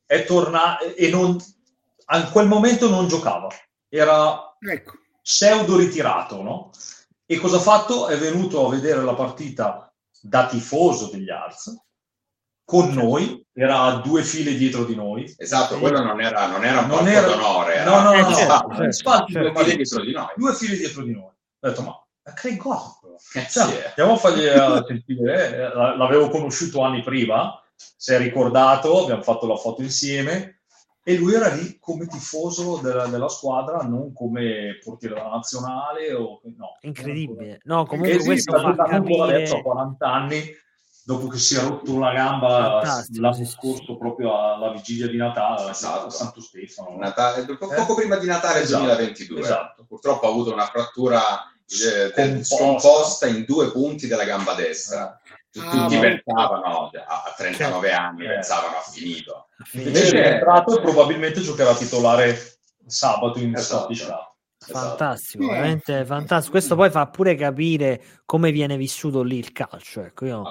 [0.05, 1.37] è tornato e non,
[2.13, 3.47] in quel momento non giocava,
[3.87, 4.97] era ecco.
[5.21, 6.71] pseudo ritirato, no?
[7.25, 8.07] E cosa ha fatto?
[8.07, 11.86] È venuto a vedere la partita da tifoso degli Arts
[12.67, 15.33] con noi, era a due file dietro di noi.
[15.37, 17.75] Esatto, quello non era, non era un non era, d'onore.
[17.75, 19.51] Era, no, no, no, no, certo, certo, certo.
[19.51, 20.27] Due, file dietro di noi.
[20.35, 21.23] due file dietro di noi.
[21.23, 22.99] Ho detto, ma Craig Goff.
[23.49, 29.23] Cioè, andiamo a fargli uh, sentire, eh, l'avevo conosciuto anni prima, si è ricordato, abbiamo
[29.23, 30.63] fatto la foto insieme
[31.03, 36.13] e lui era lì come tifoso della, della squadra, non come portiere della nazionale.
[36.13, 37.61] O, no, Incredibile.
[37.63, 39.49] No, comunque questo fa capire...
[39.49, 40.43] a 40 anni
[41.07, 42.81] dopo che si è rotto la gamba
[43.13, 43.97] l'anno sì, scorso sì.
[43.97, 46.07] proprio alla vigilia di Natale esatto.
[46.07, 47.95] a Santo Stefano Natale, poco, eh?
[47.95, 48.83] prima di Natale esatto.
[48.83, 49.85] 2022 esatto.
[49.87, 55.17] purtroppo ha avuto una frattura eh, scomposta in due punti della gamba destra
[55.53, 55.61] eh.
[55.61, 58.03] ah, tutti pensavano a 39 certo.
[58.03, 58.27] anni eh.
[58.27, 62.37] pensavano ha finito invece è entrato e probabilmente giocherà titolare
[62.85, 63.93] sabato in esatto.
[64.71, 65.55] Fantastico, esatto.
[65.55, 66.51] veramente fantastico.
[66.51, 70.01] Questo poi fa pure capire come viene vissuto lì il calcio.
[70.01, 70.49] Ecco, io,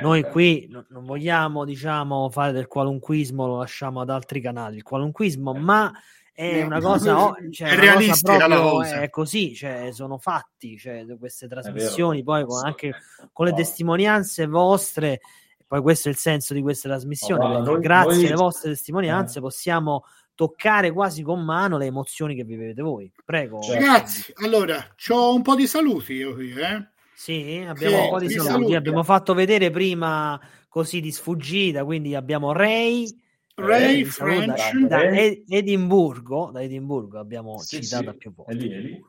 [0.00, 4.76] noi qui no, non vogliamo, diciamo, fare del qualunquismo, lo lasciamo ad altri canali.
[4.76, 5.58] Il qualunquismo, eh.
[5.58, 5.92] ma
[6.34, 9.00] è una cosa, oh, cioè, è realistica proprio, la cosa.
[9.00, 12.94] È così, cioè, sono fatti cioè, queste trasmissioni, poi con, anche
[13.32, 15.20] con le testimonianze vostre.
[15.66, 17.44] Poi questo è il senso di queste trasmissioni.
[17.44, 18.26] Oh, noi, grazie noi...
[18.26, 19.42] alle vostre testimonianze eh.
[19.42, 20.04] possiamo
[20.42, 23.12] toccare quasi con mano le emozioni che vivete voi.
[23.24, 23.60] Prego.
[23.64, 26.88] Ragazzi, allora, ho un po' di saluti io qui, eh?
[27.14, 28.50] Sì, abbiamo che un po' di saluti.
[28.50, 28.74] saluti.
[28.74, 33.06] Abbiamo fatto vedere prima così di sfuggita, quindi abbiamo Ray.
[33.54, 34.72] Ray, eh, French.
[34.88, 38.16] Da, da Edimburgo, da Edimburgo abbiamo sì, citato sì.
[38.16, 38.52] più volte.
[38.52, 39.04] È lì, è lì.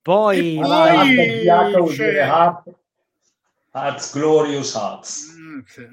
[0.00, 1.44] Poi, e poi
[3.72, 5.34] Hearts Glorious Hearts.
[5.36, 5.88] Mm, sì.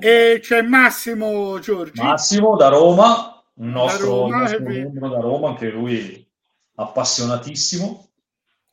[0.00, 2.02] E c'è Massimo Giorgi.
[2.02, 6.26] Massimo da Roma un nostro, Roma, nostro membro da Roma, anche lui
[6.74, 8.06] appassionatissimo.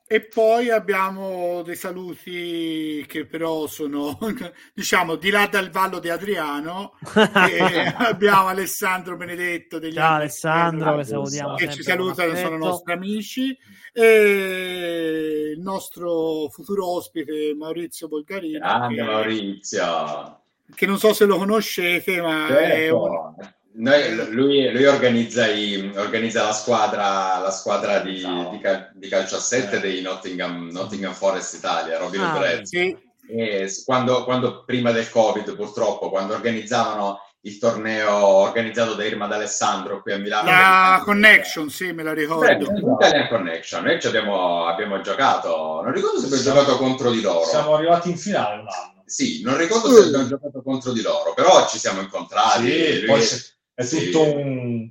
[0.07, 4.15] E poi abbiamo dei saluti che però sono,
[4.71, 6.93] diciamo, di là dal Vallo di Adriano.
[7.97, 9.79] abbiamo Alessandro Benedetto.
[9.79, 11.55] Degli Ciao Alessandro, che salutiamo.
[11.55, 13.57] Che ci salutano, sono nostri amici.
[13.91, 18.59] E il nostro futuro ospite Maurizio Bolgarino.
[18.59, 20.41] Grande che, Maurizio.
[20.75, 22.73] Che non so se lo conoscete, ma certo.
[22.75, 23.35] è un
[23.77, 28.49] noi, lui, lui organizza, i, organizza, la squadra, la squadra di, no.
[28.51, 28.61] di,
[28.93, 29.79] di, calcio a 7 eh.
[29.79, 32.65] dei Nottingham, Nottingham, Forest Italia, Robin ah, Brezzi.
[32.65, 33.03] Sì.
[33.27, 40.01] E quando, quando, prima del Covid, purtroppo, quando organizzavano il torneo organizzato da Irma D'Alessandro
[40.01, 40.49] qui a Milano.
[40.49, 42.45] La Connection, sì, me la ricordo.
[42.45, 47.21] Italian Connection, noi ci abbiamo, abbiamo, giocato, non ricordo se abbiamo siamo, giocato contro di
[47.21, 47.45] loro.
[47.45, 49.03] Siamo arrivati in finale un anno.
[49.05, 52.71] Sì, non ricordo se abbiamo giocato contro di loro, però ci siamo incontrati.
[52.71, 54.05] Sì, poi se è sì.
[54.05, 54.89] tutto un,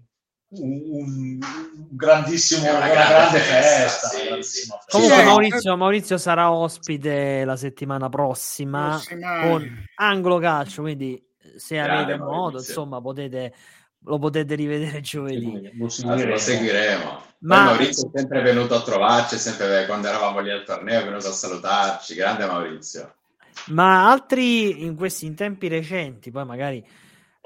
[0.51, 1.39] un, un
[1.91, 4.09] grandissimo, una, una grande, festa.
[4.09, 4.73] festa, sì, sì.
[4.89, 9.01] Comunque Maurizio, Maurizio, sarà ospite la settimana prossima,
[9.43, 11.21] con Anglo Calcio, quindi
[11.57, 12.69] se grande avete modo, Maurizio.
[12.69, 13.55] insomma, potete
[14.07, 15.71] lo potete rivedere giovedì.
[15.79, 16.31] Lo seguiremo.
[16.31, 17.23] Lo seguiremo.
[17.41, 17.65] Ma...
[17.65, 21.33] Maurizio è sempre venuto a trovarci, sempre quando eravamo lì al torneo, è venuto a
[21.33, 22.15] salutarci.
[22.15, 23.15] Grande Maurizio.
[23.69, 26.87] Ma altri in questi in tempi recenti, poi magari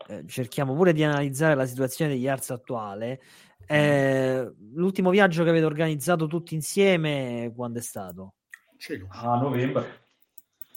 [0.06, 3.20] eh, cerchiamo pure di analizzare la situazione degli Arts attuale.
[3.66, 8.34] Eh, l'ultimo viaggio che avete organizzato tutti insieme quando è stato?
[9.08, 10.06] A novembre.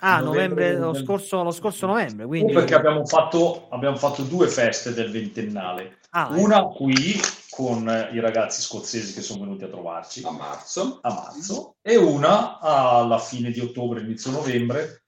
[0.03, 2.25] Ah, novembre, novembre lo, scorso, lo scorso novembre.
[2.25, 2.53] Quindi...
[2.53, 5.99] Perché abbiamo fatto, abbiamo fatto due feste del ventennale.
[6.09, 6.69] Ah, Una ecco.
[6.69, 7.19] qui
[7.51, 10.99] con i ragazzi scozzesi che sono venuti a trovarci a marzo.
[11.01, 15.03] a marzo e una alla fine di ottobre, inizio novembre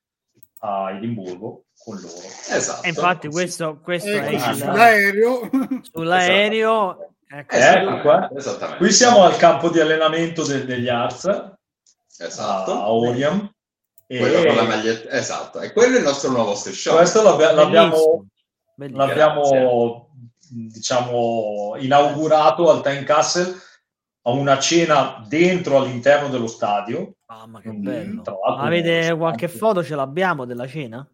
[0.60, 2.28] a Edimburgo con loro.
[2.50, 2.84] Esatto.
[2.84, 4.56] E infatti questo, questo ecco, è il...
[4.56, 5.50] sull'aereo.
[5.92, 7.14] Sull'aereo.
[7.28, 8.30] Ecco, ecco qua.
[8.78, 11.52] Qui siamo al campo di allenamento de- degli Arts
[12.20, 12.72] esatto.
[12.72, 13.52] a Oriam.
[14.08, 14.20] E...
[14.20, 16.96] Quello con la maglietta, esatto, e quello è il nostro nuovo station.
[16.98, 18.28] Questo l'abbia- l'abbiamo,
[18.76, 20.10] l'abbiamo
[20.50, 23.56] diciamo, inaugurato al Time Castle
[24.26, 27.16] a una cena dentro all'interno dello stadio.
[27.28, 28.22] Mamma che bello!
[28.60, 29.84] Avete qualche foto?
[29.84, 31.06] Ce l'abbiamo della cena?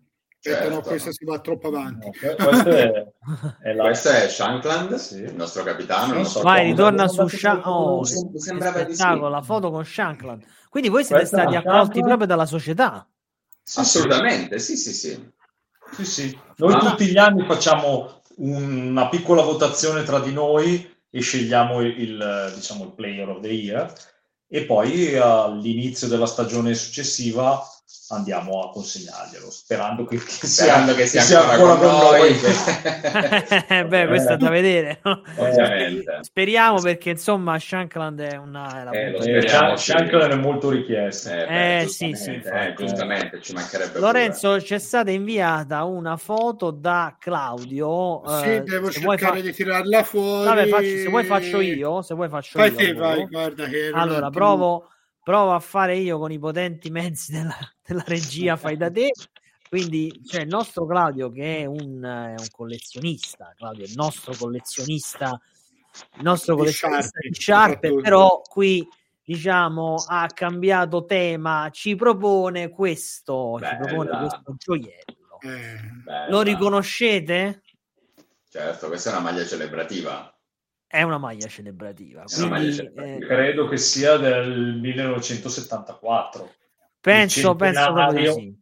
[0.42, 2.10] Certo, no, questa si va troppo avanti.
[2.22, 3.06] No, questo è,
[3.62, 3.84] è la...
[3.84, 5.18] questo è Shankland, sì.
[5.18, 6.24] il nostro capitano.
[6.24, 6.42] Sì.
[6.42, 7.66] Vai, ritorna su Shankland.
[7.66, 10.46] Oh, spettacolo, la foto con Shankland.
[10.70, 13.06] Quindi voi siete questa stati accolti proprio dalla società?
[13.62, 15.32] Sì, Assolutamente, sì, sì, sì.
[15.92, 16.40] sì, sì.
[16.56, 16.80] Noi ah.
[16.80, 22.94] tutti gli anni facciamo una piccola votazione tra di noi e scegliamo il, diciamo, il
[22.94, 23.94] player of the year
[24.48, 27.62] e poi all'inizio della stagione successiva
[28.12, 32.40] andiamo a consegnarglielo sperando che, che sperando sia, che sia, sia ancora, ancora, con noi,
[32.42, 33.86] noi.
[33.88, 36.20] beh questo è da vedere Ovviamente.
[36.22, 41.80] speriamo perché insomma Shankland è una è eh, speriamo, Shankland è molto richiesto eh, beh,
[41.80, 44.62] eh sì sì eh, giustamente ci mancherebbe Lorenzo pure.
[44.62, 49.42] c'è stata inviata una foto da Claudio sì eh, devo cercare fa...
[49.42, 50.46] di tirarla fuori.
[50.46, 53.92] Vabbè, faccio, se vuoi faccio io se vuoi faccio vai io te, vai, guarda che
[53.94, 54.90] allora provo
[55.24, 57.56] provo a fare io con i potenti mezzi della,
[57.90, 59.12] della regia fai da te
[59.68, 64.34] quindi c'è il nostro Claudio che è un, è un collezionista Claudio è il nostro
[64.38, 65.40] collezionista
[66.18, 68.88] il nostro collezionista di sciarpe, però qui
[69.24, 73.70] diciamo ha cambiato tema ci propone questo Bella.
[73.70, 76.30] ci propone questo gioiello eh.
[76.30, 77.64] lo riconoscete?
[78.50, 80.32] certo questa è una maglia celebrativa
[80.92, 82.24] è una maglia celebrativa.
[82.24, 83.16] Quindi, maglia celebrativa.
[83.18, 86.56] Eh, Credo che sia del 1974.
[87.02, 88.58] Penso, penso proprio di sì.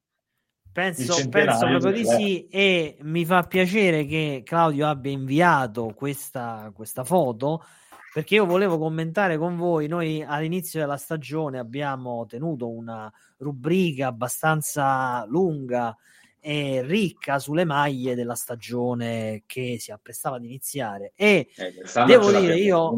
[0.71, 7.03] Penso, penso proprio di sì e mi fa piacere che Claudio abbia inviato questa, questa
[7.03, 7.65] foto
[8.13, 9.87] perché io volevo commentare con voi.
[9.87, 15.95] Noi all'inizio della stagione abbiamo tenuto una rubrica abbastanza lunga
[16.39, 21.73] e ricca sulle maglie della stagione che si apprestava ad iniziare e eh,
[22.05, 22.95] devo dire io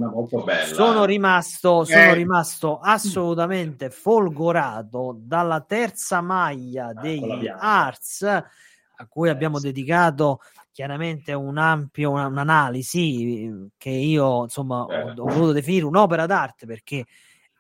[0.72, 2.14] sono rimasto, sono eh.
[2.14, 11.34] rimasto assolutamente folgorato dalla terza maglia ah, degli Arts a cui abbiamo eh, dedicato chiaramente
[11.34, 17.06] un ampio un'analisi che io insomma ho, ho voluto definire un'opera d'arte perché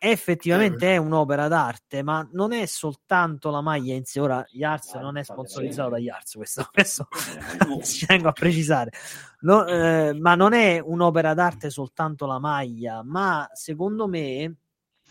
[0.01, 4.21] effettivamente è un'opera d'arte, ma non è soltanto la maglia in sé.
[4.21, 7.07] Ora, Yars non è sponsorizzato da Yars, questo, questo
[7.83, 8.91] ci tengo a precisare.
[9.41, 14.41] No, eh, ma non è un'opera d'arte soltanto la maglia, ma secondo me,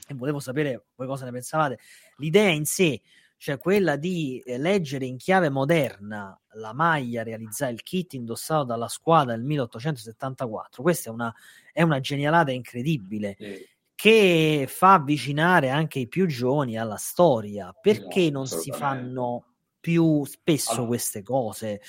[0.06, 1.78] e volevo sapere voi cosa ne pensavate,
[2.16, 3.02] l'idea in sé,
[3.36, 8.88] cioè quella di eh, leggere in chiave moderna la maglia realizzare il kit indossato dalla
[8.88, 11.32] squadra nel 1874, questa è una,
[11.74, 13.36] è una genialata incredibile.
[13.38, 17.74] Sì che fa avvicinare anche i più giovani alla storia.
[17.80, 20.86] Perché no, non si fanno più spesso allora.
[20.86, 21.80] queste cose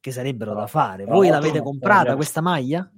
[0.00, 1.04] che sarebbero allora, da fare?
[1.04, 2.16] Voi l'avete comprata storia...
[2.16, 2.90] questa maglia?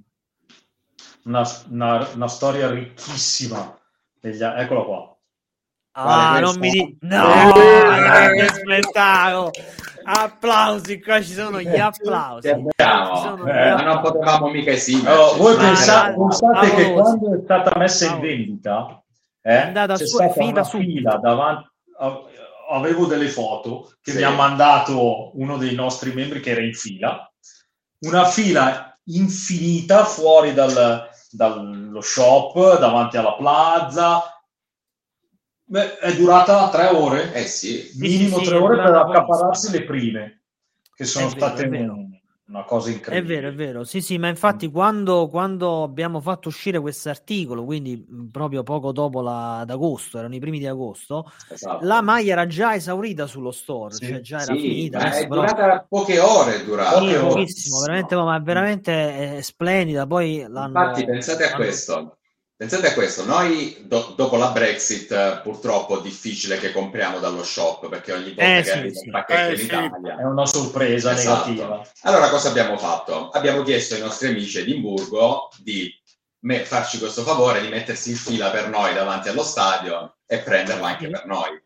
[1.25, 3.79] Una, una, una, storia ricchissima.
[4.19, 4.41] Degli...
[4.41, 5.10] Eccolo qua.
[5.93, 6.97] Ah, non mi dici...
[7.01, 9.51] No, grande spettacolo!
[10.03, 12.47] Applausi, qua ci sono gli applausi.
[12.47, 15.11] Sono eh, ma non potevamo mica esibire.
[15.11, 19.01] Oh, voi pensate, pensate che quando è stata messa in vendita
[19.41, 21.69] eh, è andata c'è su, stata una fila davanti
[22.71, 24.17] avevo delle foto che sì.
[24.17, 27.29] mi ha mandato uno dei nostri membri che era in fila
[28.05, 34.23] una fila infinita fuori dal, dallo shop davanti alla plaza
[35.71, 37.33] Beh, è durata tre ore?
[37.33, 37.91] Eh sì.
[37.95, 40.41] Minimo sì, tre ore per accapararsi le prime,
[40.93, 41.65] che sono vero, state
[42.47, 43.37] una cosa incredibile.
[43.37, 43.83] È vero, è vero.
[43.85, 44.71] Sì, sì, ma infatti mm.
[44.73, 50.35] quando, quando abbiamo fatto uscire questo articolo, quindi proprio poco dopo la, ad agosto, erano
[50.35, 51.85] i primi di agosto, esatto.
[51.85, 54.07] la maglia era già esaurita sullo store, sì.
[54.07, 55.13] cioè già era sì, finita.
[55.13, 55.41] È però...
[55.41, 56.99] durata poche ore, durata.
[56.99, 60.05] Sì, pochissimo, veramente, ma veramente è splendida.
[60.05, 62.17] Poi l'hanno, infatti pensate a questo
[62.61, 67.89] Pensate a questo, noi do- dopo la Brexit purtroppo è difficile che compriamo dallo shop
[67.89, 69.05] perché ogni volta eh, che sì, arriva sì.
[69.05, 71.49] un pacchetto eh, in Italia è una sorpresa esatto.
[71.49, 71.81] negativa.
[72.01, 73.29] Allora cosa abbiamo fatto?
[73.29, 75.91] Abbiamo chiesto ai nostri amici Edimburgo di
[76.41, 80.85] me- farci questo favore di mettersi in fila per noi davanti allo stadio e prenderla
[80.85, 81.59] anche per noi.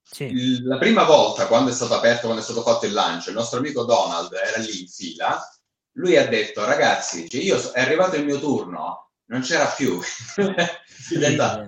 [0.00, 0.62] Sì.
[0.62, 3.58] La prima volta quando è stato aperto, quando è stato fatto il lancio, il nostro
[3.58, 5.44] amico Donald era lì in fila,
[5.94, 10.00] lui ha detto ragazzi, cioè io è arrivato il mio turno, non c'era più.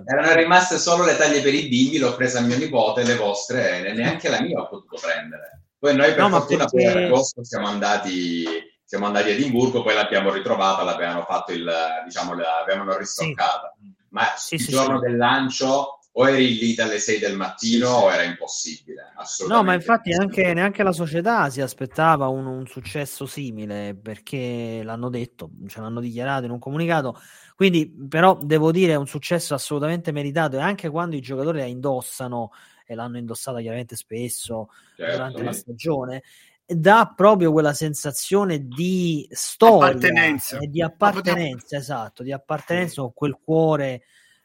[0.05, 3.85] erano rimaste solo le taglie per i bimbi, l'ho presa a mio nipote, le vostre,
[3.85, 5.63] e neanche la mia ho potuto prendere.
[5.77, 6.91] Poi noi per no, fortuna perché...
[6.91, 8.45] per agosto siamo andati,
[8.83, 11.71] siamo andati a Edimburgo, poi l'abbiamo ritrovata, l'avevano fatto il,
[12.05, 13.75] diciamo, l'avevano ristoccata.
[13.79, 13.93] Sì.
[14.09, 17.93] Ma sì, il sì, giorno del lancio o eri lì dalle 6 del mattino sì,
[17.93, 18.03] sì.
[18.03, 19.13] o era impossibile.
[19.47, 25.09] No, ma infatti anche, neanche la società si aspettava un, un, successo simile perché l'hanno
[25.09, 27.19] detto, ce l'hanno dichiarato in un comunicato.
[27.59, 31.65] Quindi, però, devo dire, è un successo assolutamente meritato e anche quando i giocatori la
[31.65, 32.53] indossano
[32.85, 35.11] e l'hanno indossata chiaramente spesso certo.
[35.11, 36.23] durante la stagione,
[36.65, 40.57] dà proprio quella sensazione di storia appartenenza.
[40.59, 44.03] e di appartenenza, esatto, di appartenenza con quel cuore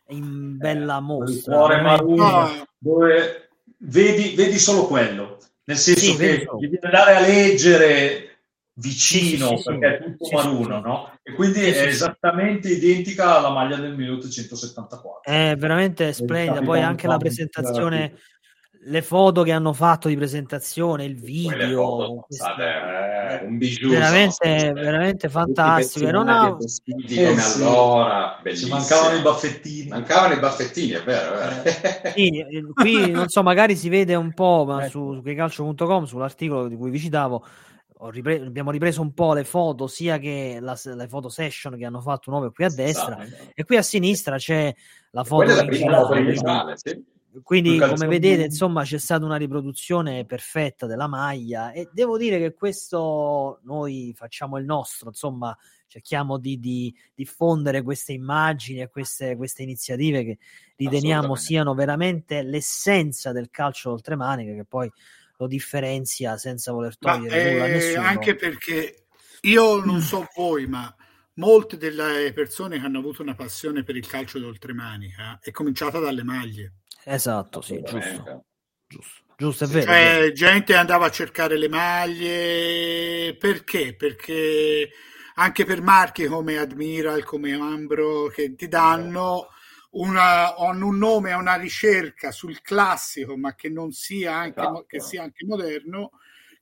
[0.09, 1.55] in bella mostra.
[1.55, 8.34] cuore marino, dove vedi, vedi, solo quello, nel senso sì, che devi andare a leggere
[8.75, 11.19] vicino sì, sì, perché è tutto maruno, no?
[11.23, 15.23] E quindi è esattamente identica alla maglia del 1874.
[15.23, 18.13] È veramente splendida, poi anche la presentazione
[18.87, 25.29] le foto che hanno fatto di presentazione, il video, queste, eh, un bijou, veramente, veramente
[25.29, 26.11] fantastico.
[26.11, 26.49] Non ha...
[26.49, 27.63] eh, come sì.
[27.63, 29.89] allora, Ci mancavano i baffettini.
[29.89, 31.35] Mancavano i baffettini, è vero.
[31.35, 32.13] È vero.
[32.15, 36.69] Sì, eh, qui non so, magari si vede un po', ma su, su calcio.com, sull'articolo
[36.69, 37.45] di cui vi citavo,
[37.97, 42.01] Ripre- abbiamo ripreso un po' le foto, sia che la, le foto session che hanno
[42.01, 43.53] fatto nuove qui a destra, esatto.
[43.55, 44.75] e qui a sinistra c'è
[45.11, 46.77] la foto originale.
[46.77, 47.13] Sì.
[47.43, 52.55] Quindi, come vedete, insomma, c'è stata una riproduzione perfetta della maglia e devo dire che
[52.55, 55.57] questo noi facciamo il nostro, insomma,
[55.89, 60.39] cerchiamo di, di diffondere queste immagini e queste, queste iniziative che
[60.77, 64.91] riteniamo siano veramente l'essenza del calcio oltremanica, che poi
[65.37, 68.07] lo differenzia senza voler togliere ma, nulla a nessuno.
[68.07, 69.07] Anche perché
[69.43, 70.95] io non so voi, ma
[71.35, 76.23] molte delle persone che hanno avuto una passione per il calcio d'oltremanica è cominciata dalle
[76.23, 78.45] maglie Esatto, sì, giusto.
[78.87, 79.23] giusto.
[79.37, 79.87] Giusto, è vero.
[79.87, 83.95] Cioè, gente andava a cercare le maglie perché?
[83.95, 84.91] Perché
[85.35, 89.49] anche per marchi come Admiral, come Ambro, che ti danno
[89.95, 94.85] una, un nome a una ricerca sul classico, ma che non sia anche, esatto.
[94.87, 96.11] che sia anche moderno,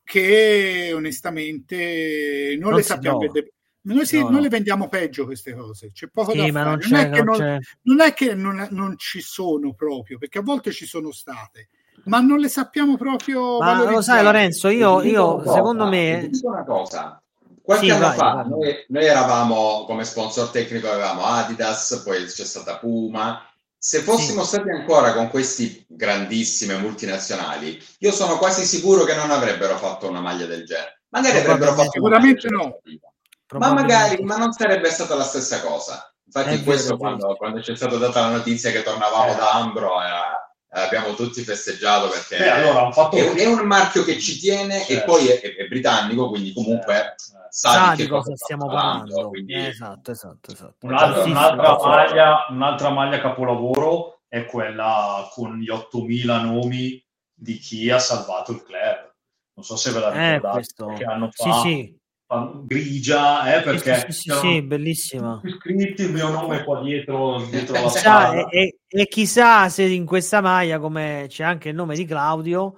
[0.05, 3.19] che onestamente non, non le sappiamo.
[3.19, 3.53] Vedere.
[3.85, 4.41] Noi, sì, no, noi no.
[4.41, 6.71] le vendiamo peggio queste cose, c'è poco sì, da fare.
[6.71, 10.71] Non, non, è che, non, non, è che non, ci sono proprio, perché a volte
[10.71, 11.69] ci sono state,
[12.05, 13.59] ma non le sappiamo proprio.
[13.59, 16.29] Ma lo sai, Lorenzo, io, io secondo me.
[16.31, 17.22] Dico una cosa.
[17.63, 18.49] Qualche sì, anno vai, fa vai.
[18.49, 23.47] Noi, noi, eravamo come sponsor tecnico, avevamo Adidas, poi c'è stata Puma.
[23.77, 24.49] Se fossimo sì.
[24.49, 30.21] stati ancora con questi grandissime multinazionali, io sono quasi sicuro che non avrebbero fatto una
[30.21, 31.03] maglia del genere.
[31.09, 32.81] Magari avrebbero fatto sicuramente no.
[33.59, 36.13] Ma magari, ma non sarebbe stata la stessa cosa.
[36.25, 39.37] Infatti, è questo vero, quando, quando, c'è stata data la notizia che tornavamo eh.
[39.37, 40.42] da Ambro, era,
[40.73, 43.17] abbiamo tutti festeggiato perché Beh, allora, fatto...
[43.17, 44.93] è, un, è, un, marchio che ci tiene certo.
[44.93, 47.25] e poi è, è, britannico, quindi comunque certo.
[47.51, 49.29] sa, sa di, cosa stiamo parlando.
[49.29, 49.55] Quindi...
[49.55, 50.87] Esatto, esatto, esatto.
[50.87, 57.05] Un'altra, un'altra, maglia, un'altra maglia capolavoro è quella con gli 8000 nomi
[57.35, 59.11] di chi ha salvato il club.
[59.55, 61.61] Non so se ve la eh, ricordate, eh, che hanno fatto.
[61.61, 62.01] Sì, sì
[62.65, 65.41] grigia, eh, perché sì, sì, sì, sì bellissima.
[65.59, 70.41] Scritti il mio nome qua dietro, dietro la chissà, e, e, chissà se in questa
[70.41, 72.77] maglia come c'è anche il nome di Claudio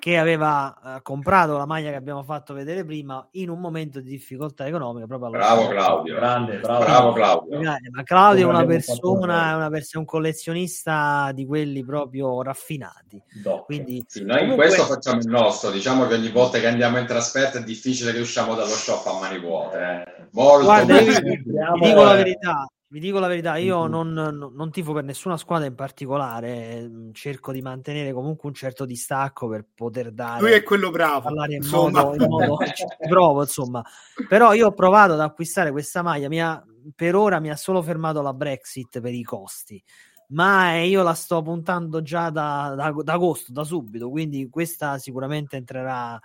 [0.00, 4.08] che aveva uh, comprato la maglia che abbiamo fatto vedere prima in un momento di
[4.08, 5.06] difficoltà economica.
[5.06, 7.60] Proprio bravo Claudio, grande, bravo, bravo Claudio.
[7.60, 13.20] Ma Claudio è una persona, è una persona, un collezionista di quelli proprio raffinati.
[13.42, 13.64] Doc.
[13.64, 14.66] Quindi, sì, noi comunque...
[14.66, 15.70] in questo facciamo il nostro.
[15.70, 19.18] Diciamo che ogni volta che andiamo in trasferta è difficile che usciamo dallo shop a
[19.18, 19.78] mani vuote.
[19.78, 20.26] Eh.
[20.30, 21.42] Molto Guarda, io, vi
[21.80, 23.90] dico la verità, vi dico la verità, io mm-hmm.
[23.90, 28.54] non, non, non, tifo per nessuna squadra in particolare, mm, cerco di mantenere comunque un
[28.54, 30.40] certo distacco per poter dare...
[30.40, 31.20] Lui è quello bravo.
[31.20, 32.56] Parlare in modo, in modo
[33.08, 33.84] provo, insomma.
[34.26, 37.82] Però io ho provato ad acquistare questa maglia, mi ha, per ora mi ha solo
[37.82, 39.82] fermato la Brexit per i costi,
[40.28, 45.56] ma io la sto puntando già da, da, da agosto, da subito, quindi questa sicuramente
[45.56, 46.18] entrerà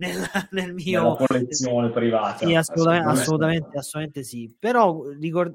[0.00, 0.16] nel,
[0.50, 2.46] nel mio Nella collezione privata.
[2.46, 4.52] Sì, assolutamente, assolutamente, assolutamente, sì.
[4.58, 5.02] Però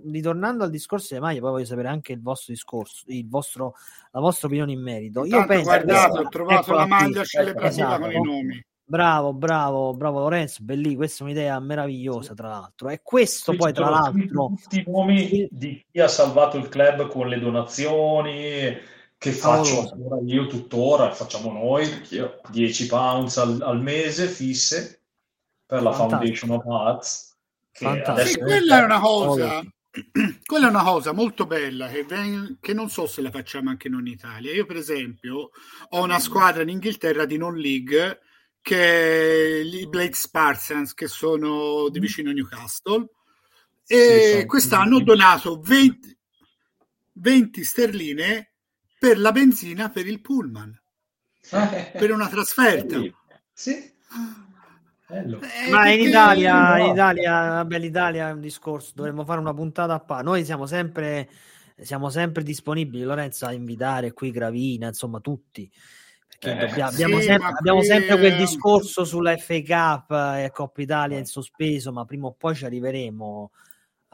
[0.05, 3.73] ritornando al discorso delle maglie, poi voglio sapere anche il vostro discorso, il vostro,
[4.11, 5.25] la vostra opinione in merito.
[5.25, 8.01] Io penso guardate, ho trovato la maglia celebrativa esatto.
[8.01, 8.65] con i nomi.
[8.87, 12.89] Bravo, bravo, bravo Lorenzo, bellissimo, questa è un'idea meravigliosa tra l'altro.
[12.89, 14.53] E questo poi tra l'altro...
[14.61, 18.77] Tutti i nomi di chi ha salvato il club con le donazioni,
[19.25, 22.41] che faccio ancora io tuttora, facciamo noi, Anch'io.
[22.49, 25.01] 10 pounds al, al, mese fisse
[25.65, 26.45] per la Fantastico.
[26.45, 27.35] Foundation of Arts.
[27.71, 29.63] Sì, quella è una cosa,
[30.45, 33.89] quella è una cosa molto bella che, ven- che, non so se la facciamo anche
[33.89, 34.53] noi in Italia.
[34.53, 35.49] Io, per esempio,
[35.89, 38.19] ho una squadra in Inghilterra di non league
[38.61, 43.09] che è i Blake Spartans, che sono di vicino a Newcastle,
[43.87, 46.17] e sì, quest'anno ho donato 20,
[47.13, 48.49] 20 sterline
[48.97, 50.79] per la benzina per il pullman,
[51.49, 52.99] per una trasferta.
[53.53, 53.93] Sì.
[55.07, 55.39] Bello.
[55.39, 59.93] Eh, Ma in Italia, in Italia, vabbè, l'Italia è un discorso, dovremmo fare una puntata
[59.93, 60.21] a pa.
[60.21, 61.29] Noi siamo sempre,
[61.77, 65.71] siamo sempre disponibili, Lorenzo, a invitare qui Gravina, insomma, tutti.
[66.27, 70.81] Perché eh, dobbiamo, abbiamo, sì, sempre, abbiamo sempre, quel discorso sulla FA Cup e Coppa
[70.81, 73.51] Italia in sospeso, ma prima o poi ci arriveremo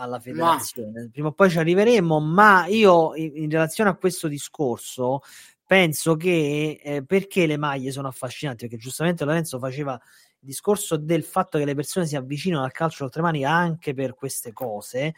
[0.01, 1.01] alla federazione.
[1.03, 1.09] Ma...
[1.11, 5.21] Prima o poi ci arriveremo, ma io in, in relazione a questo discorso
[5.65, 9.99] penso che eh, perché le maglie sono affascinanti, perché giustamente Lorenzo faceva
[10.37, 15.13] discorso del fatto che le persone si avvicinano al calcio oltremani anche per queste cose,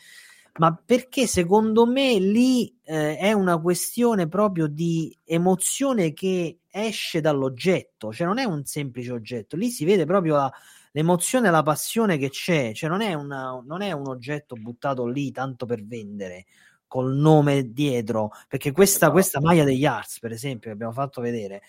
[0.59, 8.11] ma perché secondo me lì eh, è una questione proprio di emozione che esce dall'oggetto,
[8.11, 10.53] cioè non è un semplice oggetto, lì si vede proprio la,
[10.93, 15.05] l'emozione e la passione che c'è, cioè non è, una, non è un oggetto buttato
[15.05, 16.45] lì tanto per vendere
[16.87, 21.63] col nome dietro, perché questa, questa maglia degli Arts, per esempio, che abbiamo fatto vedere,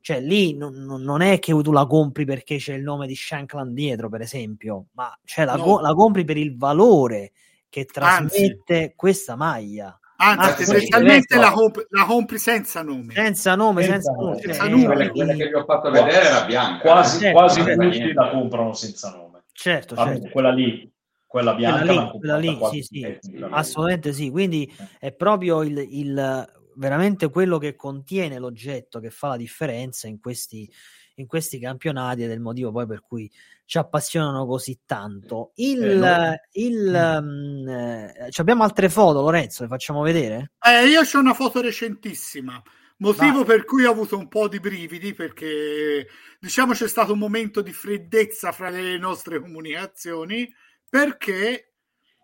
[0.00, 3.72] cioè lì non, non, è che tu la compri perché c'è il nome di Shankland
[3.72, 5.80] dietro, per esempio, ma cioè la, no.
[5.80, 7.32] la compri per il valore
[7.68, 8.92] che trasmette Anzi.
[8.96, 9.96] questa maglia.
[10.24, 13.12] Anzi, ah, tendenzialmente la, comp- la, compri senza nome.
[13.12, 14.40] Senza nome, senza, senza nome.
[14.40, 14.84] Senza nome.
[14.86, 16.80] Quella, quella, che vi ho fatto vedere era bianca.
[16.80, 19.44] Quasi, certo, quasi tutti la comprano senza nome.
[19.52, 20.28] Certo, certo.
[20.30, 20.90] Quella lì,
[21.26, 21.84] quella bianca.
[21.84, 23.44] Quella lì, quella lì sì, sì.
[23.50, 24.30] assolutamente sì.
[24.30, 30.20] Quindi è proprio il, il, veramente quello che contiene l'oggetto che fa la differenza in
[30.20, 30.70] questi,
[31.16, 33.30] in questi campionati ed è il motivo poi per cui
[33.64, 35.52] ci appassionano così tanto.
[35.56, 37.66] Il, eh, il, mm.
[37.66, 40.52] um, abbiamo altre foto, Lorenzo, le facciamo vedere?
[40.60, 42.62] Eh, io ho una foto recentissima.
[42.98, 43.44] Motivo Va.
[43.44, 46.06] per cui ho avuto un po' di brividi perché
[46.38, 50.48] diciamo c'è stato un momento di freddezza fra le nostre comunicazioni
[50.88, 51.72] perché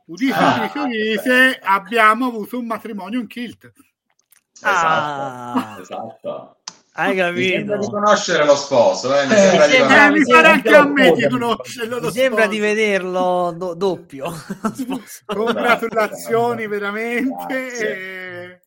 [0.07, 3.73] udite, ah, udite, abbiamo avuto un matrimonio in kilt.
[4.63, 6.60] Ah, esatto.
[6.93, 7.39] Hai capito?
[7.39, 9.27] Mi sembra di conoscere lo sposo, eh?
[9.27, 12.01] Mi sembra, eh, sembra, mi sembra anche a me di conoscerlo.
[12.01, 14.33] Mi sembra di vederlo do- doppio.
[15.25, 17.79] Congratulazioni veramente.
[17.79, 18.61] E...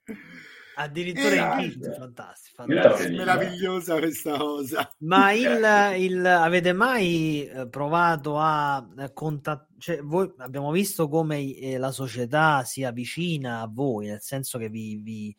[0.76, 3.15] Addirittura in kit, fantastico, fantastico.
[3.17, 4.91] Meravigliosa questa cosa.
[4.99, 9.67] Ma il, il, avete mai eh, provato a contattare?
[9.78, 14.69] Cioè, voi abbiamo visto come eh, la società sia vicina a voi, nel senso che
[14.69, 15.36] vi, vi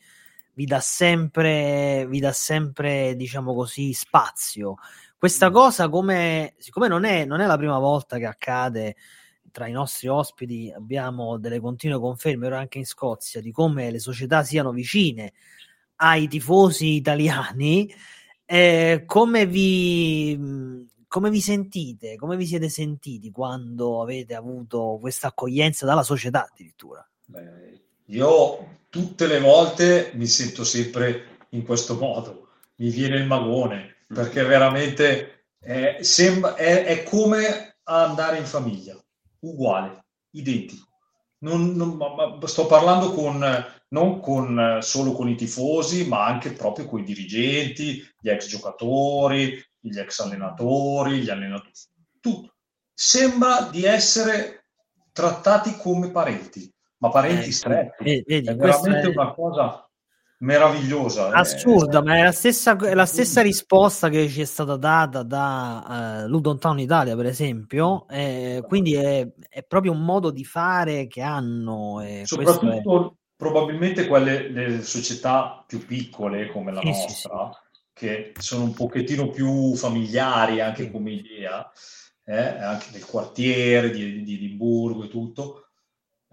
[0.54, 4.76] vi dà sempre, vi dà sempre diciamo così, spazio.
[5.16, 5.52] Questa mm.
[5.52, 8.96] cosa, come, siccome non è, non è la prima volta che accade
[9.50, 14.00] tra i nostri ospiti, abbiamo delle continue conferme, ora anche in Scozia, di come le
[14.00, 15.32] società siano vicine
[15.96, 17.92] ai tifosi italiani.
[18.44, 22.16] Eh, come vi come vi sentite?
[22.16, 27.08] Come vi siete sentiti quando avete avuto questa accoglienza dalla società addirittura?
[27.26, 34.04] Beh, io tutte le volte mi sento sempre in questo modo, mi viene il magone,
[34.06, 38.96] perché veramente è, sembra, è, è come andare in famiglia,
[39.40, 40.86] uguale, identico.
[41.38, 43.44] Non, non, sto parlando con,
[43.88, 49.62] non con, solo con i tifosi, ma anche proprio con i dirigenti, gli ex giocatori,
[49.78, 51.72] gli ex allenatori, gli allenatori.
[52.20, 52.54] Tutto.
[52.94, 54.66] Sembra di essere
[55.12, 56.73] trattati come parenti
[57.04, 58.24] ma parenti eh, stretti.
[58.26, 59.08] Vedi, è veramente è...
[59.08, 59.88] una cosa
[60.38, 61.28] meravigliosa.
[61.28, 61.38] Eh.
[61.38, 62.02] Assurda, eh.
[62.02, 66.28] ma è la, stessa, è la stessa risposta che ci è stata data da uh,
[66.28, 68.06] Ludon Town Italia, per esempio.
[68.08, 72.02] Eh, quindi è, è, proprio un modo di fare che hanno.
[72.24, 78.72] Soprattutto probabilmente quelle le società più piccole come la sì, nostra, sì, che sono un
[78.72, 81.70] pochettino più familiari anche come idea,
[82.24, 85.63] eh, anche del quartiere di, di Edimburgo e tutto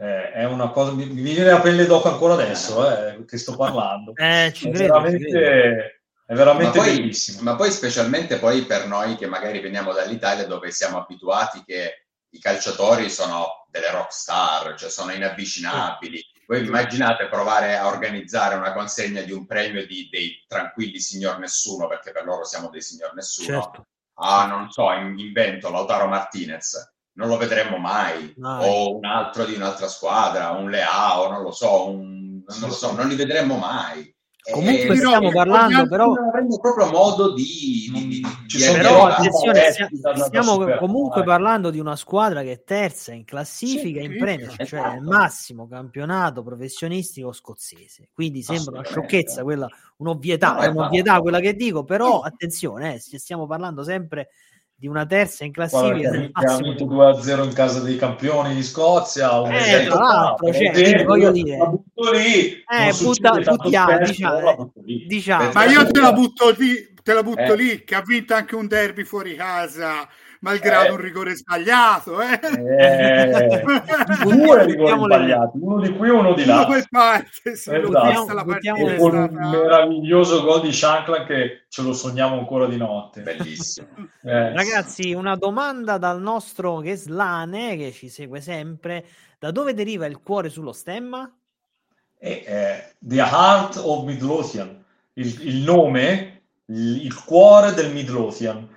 [0.02, 3.56] eh, è una cosa, mi, mi, viene la pelle d'oca ancora adesso eh, che sto
[3.56, 4.14] parlando.
[4.16, 5.84] Eh, ci è, credo, veramente, ci credo.
[6.26, 7.42] è veramente ma poi, bellissimo.
[7.44, 12.40] Ma poi specialmente poi per noi che magari veniamo dall'Italia dove siamo abituati che i
[12.40, 16.20] calciatori sono delle rock star, cioè sono inavvicinabili.
[16.48, 21.88] Voi immaginate provare a organizzare una consegna di un premio di, dei tranquilli signor nessuno,
[21.88, 23.62] perché per loro siamo dei signor nessuno.
[23.62, 23.86] Certo.
[24.16, 26.92] Ah, non so, invento Lautaro Martinez
[27.22, 31.52] non lo vedremo mai, mai, o un altro di un'altra squadra, un Leao, non lo
[31.52, 34.14] so, un, non, lo so, non li vedremo mai.
[34.52, 39.72] Comunque eh, stiamo però, parlando, però avremo proprio modo di, di, di, di però attenzione,
[40.16, 44.80] stiamo comunque parlando di una squadra che è terza in classifica sì, in Premier, cioè
[44.80, 44.96] esatto.
[44.96, 48.10] il massimo campionato professionistico scozzese.
[48.12, 53.00] Quindi sembra una sciocchezza quella, un'ovvietà, no, è un'ovvietà quella che dico, però attenzione, eh,
[53.00, 54.30] stiamo parlando sempre
[54.82, 56.10] di una terza in classifica.
[56.32, 59.30] Ha vinto 2-0 in casa dei campioni di Scozia.
[59.48, 62.48] Eh, tra l'altro, cioè, eh, voglio dire, la butto lì.
[62.48, 65.52] Eh, butta, buttiamo, diciamo, diciamo.
[65.54, 67.56] Ma io te la butto lì, te la butto eh.
[67.56, 70.10] lì, che ha vinto anche un derby fuori casa
[70.42, 70.92] malgrado eh.
[70.92, 72.22] un rigore sbagliato.
[72.22, 72.40] Eh.
[72.80, 73.64] Eh.
[74.24, 76.66] Due rigori sbagliati, uno di qui e uno di là.
[76.66, 78.34] Due parte, sì, esatto.
[78.34, 83.22] la partita con un meraviglioso gol di Shankland che ce lo sogniamo ancora di notte.
[83.22, 83.88] Bellissimo.
[84.24, 84.54] Eh.
[84.54, 89.04] Ragazzi, una domanda dal nostro Geslane che ci segue sempre.
[89.40, 91.28] Da dove deriva il cuore sullo stemma?
[92.20, 94.84] Eh, eh, the Heart of Midlothian,
[95.14, 98.70] il, il nome, il, il, cuore del Midlothian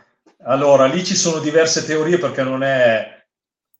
[0.47, 3.24] Allora, lì ci sono diverse teorie perché non è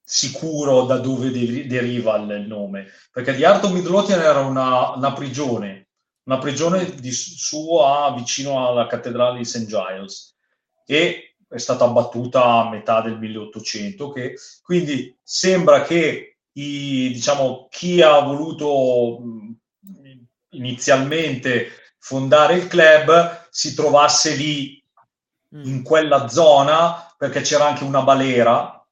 [0.02, 2.86] sicuro da dove de- deriva il nome.
[3.10, 5.88] Perché di Arto Midlothian era una, una prigione,
[6.24, 9.66] una prigione di sua vicino alla cattedrale di St.
[9.66, 10.36] Giles
[10.86, 14.10] e è stata abbattuta a metà del 1800.
[14.10, 19.20] Che, quindi sembra che i, diciamo, chi ha voluto
[20.50, 24.84] inizialmente fondare il club si trovasse lì
[25.57, 25.62] mm.
[25.64, 28.84] in quella zona perché c'era anche una balera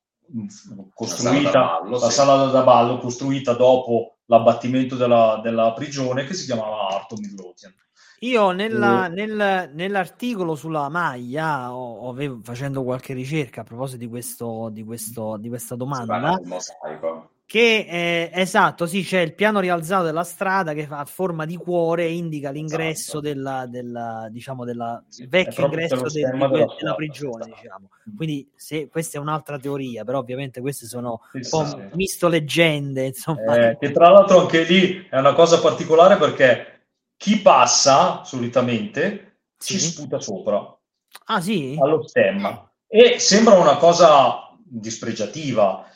[0.94, 2.12] costruita, la sala da ballo, la sì.
[2.12, 7.74] sala da ballo costruita dopo l'abbattimento della, della prigione che si chiamava Arthur Midlothian.
[8.20, 14.68] Io nella, nel, nell'articolo sulla maglia, o, o, facendo qualche ricerca a proposito di, questo,
[14.70, 16.38] di, questo, di questa domanda,
[17.52, 22.04] che eh, esatto, sì, c'è il piano rialzato della strada che fa forma di cuore
[22.04, 23.20] e indica l'ingresso esatto.
[23.20, 27.90] della, della, diciamo, della sì, vecchio ingresso de, della, della prigione, diciamo.
[28.16, 31.76] Quindi se, questa è un'altra teoria, però ovviamente queste sono sì, un po' sì.
[31.92, 33.68] misto leggende, insomma.
[33.68, 36.86] Eh, che tra l'altro anche lì è una cosa particolare perché
[37.18, 40.74] chi passa solitamente ci sputa sopra.
[41.26, 41.76] Ah sì?
[41.78, 42.66] Allo stemma.
[42.86, 45.86] E sembra una cosa dispregiativa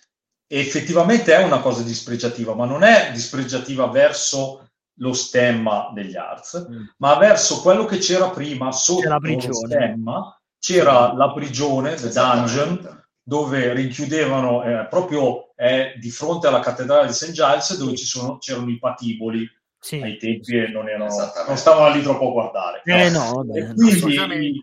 [0.47, 4.68] effettivamente è una cosa dispregiativa, ma non è dispregiativa verso
[4.99, 6.84] lo stemma degli arts, mm.
[6.99, 13.74] ma verso quello che c'era prima sotto lo stemma, c'era la prigione, the dungeon, dove
[13.74, 17.32] rinchiudevano eh, proprio eh, di fronte alla cattedrale di St.
[17.32, 19.49] Giles, dove ci sono, c'erano i patiboli.
[19.78, 20.01] Sì.
[20.01, 21.07] Ai tempi non, erano,
[21.47, 22.82] non stavano lì troppo a guardare.
[22.84, 24.61] Eh, no, vabbè, quindi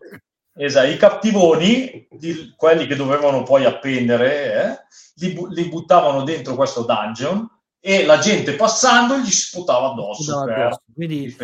[0.55, 4.77] Esatto, i cattivoni, di, quelli che dovevano poi appendere, eh,
[5.15, 7.49] li, li, buttavano dentro questo dungeon
[7.79, 10.43] e la gente passando gli sputava addosso.
[10.45, 11.35] Per, Quindi,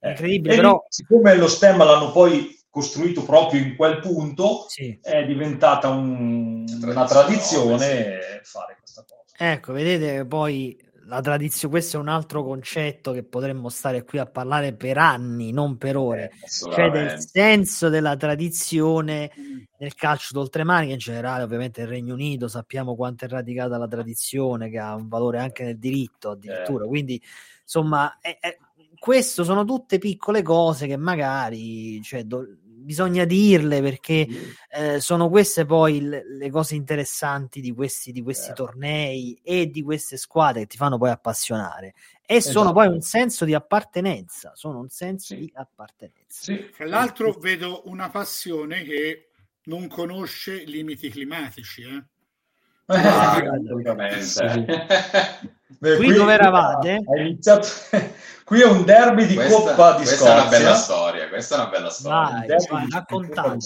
[0.00, 0.10] eh.
[0.10, 0.84] incredibile, però...
[0.88, 4.98] Siccome lo stemma l'hanno poi costruito proprio in quel punto, sì.
[5.02, 9.52] è diventata un, una tradizione fare questa cosa.
[9.52, 10.76] Ecco, vedete poi
[11.08, 15.52] la tradizione, questo è un altro concetto che potremmo stare qui a parlare per anni,
[15.52, 19.30] non per ore, eh, cioè del senso della tradizione
[19.78, 23.88] nel calcio d'oltremare, che in generale ovviamente nel Regno Unito sappiamo quanto è radicata la
[23.88, 26.88] tradizione, che ha un valore anche nel diritto addirittura, eh.
[26.88, 27.22] quindi
[27.62, 28.58] insomma è, è,
[28.98, 32.44] questo sono tutte piccole cose che magari cioè, do,
[32.88, 34.26] bisogna dirle perché
[34.70, 38.64] eh, sono queste poi le, le, cose interessanti di questi, di questi certo.
[38.64, 41.92] tornei e di queste squadre che ti fanno poi appassionare
[42.24, 42.58] e esatto.
[42.60, 45.40] sono poi un senso di appartenenza sono un senso sì.
[45.40, 46.70] di appartenenza sì.
[46.74, 49.32] tra l'altro vedo una passione che
[49.64, 52.04] non conosce limiti climatici eh?
[52.90, 53.42] Ah,
[54.20, 54.64] sì.
[55.78, 57.04] Beh, qui, qui dove eravate?
[57.16, 57.68] Iniziato
[58.48, 60.32] Qui è un derby di questa, Coppa di questa Scozia.
[60.32, 62.46] Questa è una bella storia, questa è una bella storia.
[62.46, 63.56] Vai, vai, raccontate.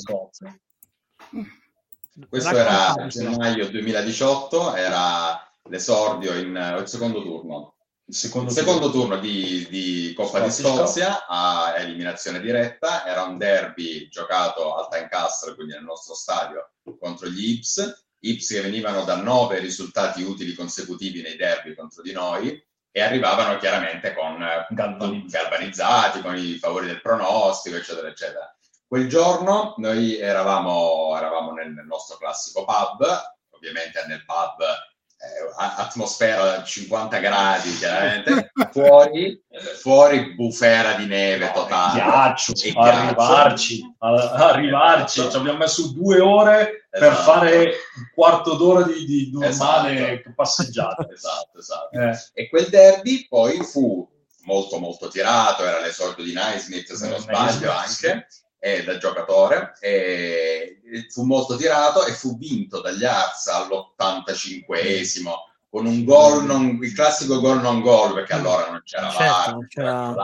[2.28, 7.76] Questo era gennaio 2018, era l'esordio in il secondo turno.
[8.06, 13.22] Il secondo, il secondo turno, di, di Coppa Scozia, di Scozia a eliminazione diretta, era
[13.22, 18.01] un derby giocato al Tynecastle, quindi nel nostro stadio, contro gli Ips.
[18.24, 23.58] Ips che venivano da nove risultati utili consecutivi nei derby contro di noi e arrivavano
[23.58, 28.56] chiaramente con eh, galvanizzati, con i favori del pronostico, eccetera, eccetera.
[28.86, 33.04] Quel giorno noi eravamo, eravamo nel, nel nostro classico pub,
[33.50, 34.62] ovviamente nel pub
[35.56, 38.52] atmosfera da 50 gradi chiaramente.
[38.72, 39.40] Fuori,
[39.80, 42.00] fuori bufera di neve totale.
[42.00, 45.30] Ghiaccio, e arrivarci arrivarci.
[45.30, 47.14] Ci abbiamo messo due ore esatto.
[47.14, 50.32] per fare un quarto d'ora di, di normale esatto.
[50.34, 51.98] passeggiata esatto, esatto.
[51.98, 52.42] Eh.
[52.42, 54.08] e quel derby poi fu
[54.44, 55.64] molto molto tirato.
[55.64, 58.26] Era l'esordio di Naismith se non sbaglio anche
[58.64, 60.78] eh, da giocatore, eh,
[61.10, 65.32] fu molto tirato e fu vinto dagli Arts all'85esimo
[65.68, 69.66] con un gol, non, il classico gol non gol, perché allora non c'era certo, non
[69.66, 70.14] c'era...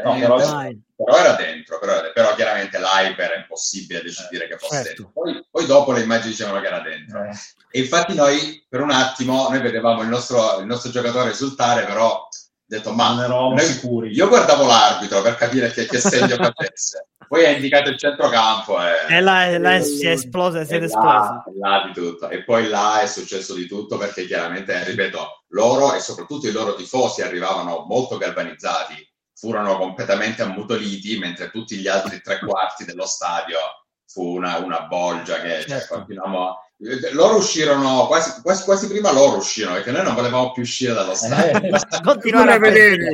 [0.00, 5.02] No, però, però, era dentro, però, però chiaramente l'hyper è impossibile decidere che fosse certo.
[5.02, 5.10] dentro.
[5.12, 7.24] Poi, poi, dopo le immagini dicevano che era dentro.
[7.24, 7.32] Eh.
[7.72, 12.28] E infatti noi per un attimo noi vedevamo il nostro, il nostro giocatore esultare, però
[12.68, 14.10] detto ma noi, sicuri.
[14.12, 19.14] io guardavo l'arbitro per capire che, che segno facesse poi ha indicato il centrocampo e,
[19.14, 23.00] e là, là si è esplosa si è esplosa là di tutto e poi là
[23.00, 28.18] è successo di tutto perché chiaramente ripeto loro e soprattutto i loro tifosi arrivavano molto
[28.18, 28.94] galvanizzati
[29.34, 33.58] furono completamente ammutoliti mentre tutti gli altri tre quarti dello stadio
[34.06, 35.86] fu una, una bolgia che cioè, certo.
[35.86, 36.56] cioè, continuiamo
[37.12, 41.12] loro uscirono quasi, quasi, quasi, prima loro uscirono perché noi non volevamo più uscire dallo
[41.12, 41.60] stadio.
[41.60, 43.10] eh, continuare a vedere.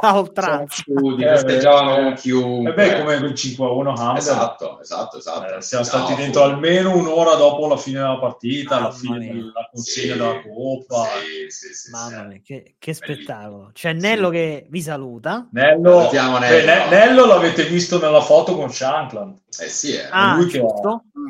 [0.00, 2.70] a oltranza studi, festeggiavano con chiunque.
[2.70, 5.56] eh beh, come il 5 a 1 Hammer esatto esatto, esatto.
[5.56, 6.48] Eh, siamo no, stati dentro fu...
[6.48, 11.04] almeno un'ora dopo la fine della partita alla fine della consegna sì, della coppa.
[11.04, 13.70] sì, sì, sì, mamma mia che, che spettacolo.
[13.72, 15.48] C'è Nello che vi saluta.
[15.50, 16.38] Nello, Nello.
[16.38, 16.88] Nello.
[16.90, 19.36] Nello l'avete visto nella foto con Shankland.
[19.58, 20.06] Eh sì eh.
[20.10, 20.62] Ah, lui che è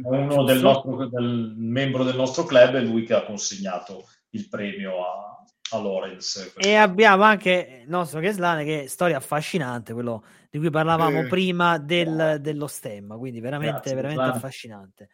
[0.02, 5.04] uno del nostro del membro del nostro club è lui che ha consegnato il premio
[5.04, 6.52] a, a Lorenz.
[6.56, 11.26] E abbiamo anche il nostro Cheslane che è storia affascinante, quello di cui parlavamo eh.
[11.26, 15.08] prima del, dello stemma, quindi veramente, Grazie, veramente affascinante.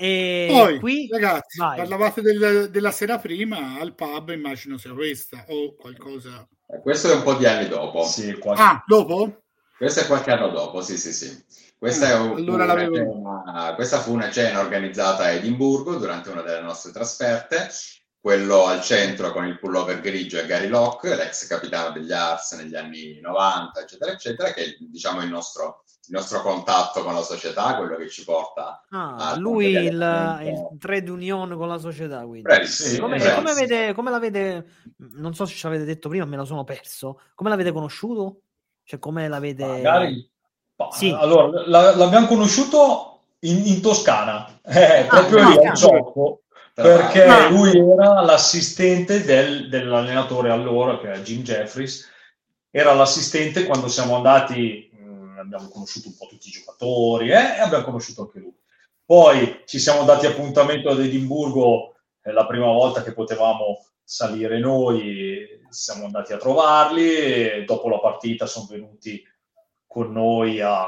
[0.00, 1.78] E Poi, qui, ragazzi, vai.
[1.78, 6.46] parlavate del, della sera prima al pub, immagino sia questa o qualcosa.
[6.68, 8.04] Eh, questo è un po' di anni dopo.
[8.04, 8.62] Sì, qualche...
[8.62, 9.42] Ah, dopo?
[9.76, 11.44] Questo è qualche anno dopo, sì, sì, sì.
[11.78, 16.42] Questa, ah, un, allora una cena, questa fu una cena organizzata a Edimburgo durante una
[16.42, 17.68] delle nostre trasferte.
[18.20, 22.74] Quello al centro con il pullover grigio è Gary Locke, l'ex capitano degli Ars negli
[22.74, 27.76] anni 90, eccetera, eccetera, che è diciamo, il, nostro, il nostro contatto con la società,
[27.76, 29.36] quello che ci porta ah, a...
[29.36, 32.66] Lui il, il trade union con la società, quindi.
[32.66, 34.66] Sì, come, come, vede, come la vede,
[34.96, 38.40] non so se ci avete detto prima, me lo sono perso, come l'avete conosciuto?
[38.82, 39.64] Cioè, come la vede...
[39.64, 40.36] Magari
[40.90, 41.10] sì.
[41.10, 46.42] Allora, la, l'abbiamo conosciuto in, in Toscana, eh, ah, proprio lì al gioco,
[46.74, 47.48] perché no.
[47.50, 52.08] lui era l'assistente del, dell'allenatore allora, che era Jim Jeffries,
[52.70, 57.56] era l'assistente quando siamo andati, mh, mm, abbiamo conosciuto un po' tutti i giocatori eh,
[57.56, 58.54] e abbiamo conosciuto anche lui.
[59.04, 65.60] Poi ci siamo dati appuntamento ad Edimburgo eh, la prima volta che potevamo salire noi,
[65.70, 69.22] siamo andati a trovarli e dopo la partita sono venuti
[69.98, 70.86] con noi a,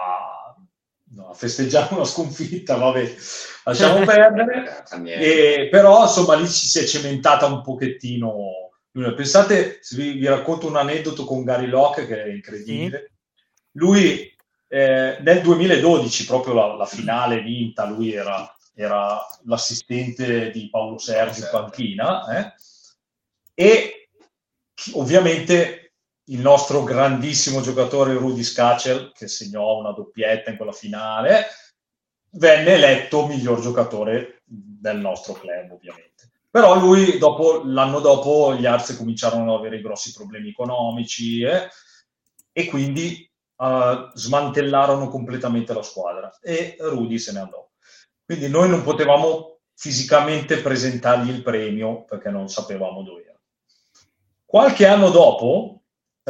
[1.14, 3.14] no, a festeggiare una sconfitta, vabbè,
[3.64, 4.84] lasciamo perdere.
[5.04, 8.70] E, però insomma lì ci si è cementata un pochettino.
[8.92, 13.14] Pensate, vi, vi racconto un aneddoto con Gary Locke che è incredibile.
[13.72, 14.32] Lui
[14.68, 21.40] eh, nel 2012, proprio la, la, finale vinta, lui era, era l'assistente di Paolo Sergio
[21.40, 22.54] in panchina eh?
[23.54, 24.08] e
[24.92, 25.79] ovviamente
[26.24, 31.46] il nostro grandissimo giocatore Rudy Scacel, che segnò una doppietta in quella finale,
[32.32, 36.30] venne eletto miglior giocatore del nostro club, ovviamente.
[36.50, 41.68] Però lui, dopo, l'anno dopo, gli Arze cominciarono ad avere grossi problemi economici eh,
[42.52, 47.68] e quindi uh, smantellarono completamente la squadra e Rudy se ne andò.
[48.24, 53.40] Quindi noi non potevamo fisicamente presentargli il premio perché non sapevamo dove era.
[54.44, 55.79] Qualche anno dopo,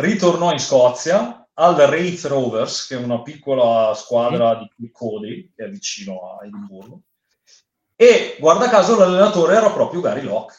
[0.00, 4.62] ritornò in Scozia al Wraith Rovers, che è una piccola squadra mm.
[4.76, 7.02] di Cody, che è vicino a Edimburgo,
[7.94, 10.54] e guarda caso l'allenatore era proprio Gary Locke.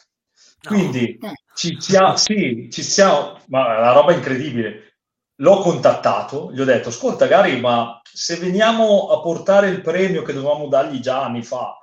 [0.62, 1.32] Quindi no.
[1.54, 4.98] ci, siamo, sì, ci siamo, ma la roba incredibile.
[5.36, 10.32] L'ho contattato, gli ho detto, ascolta Gary, ma se veniamo a portare il premio che
[10.32, 11.78] dovevamo dargli già anni fa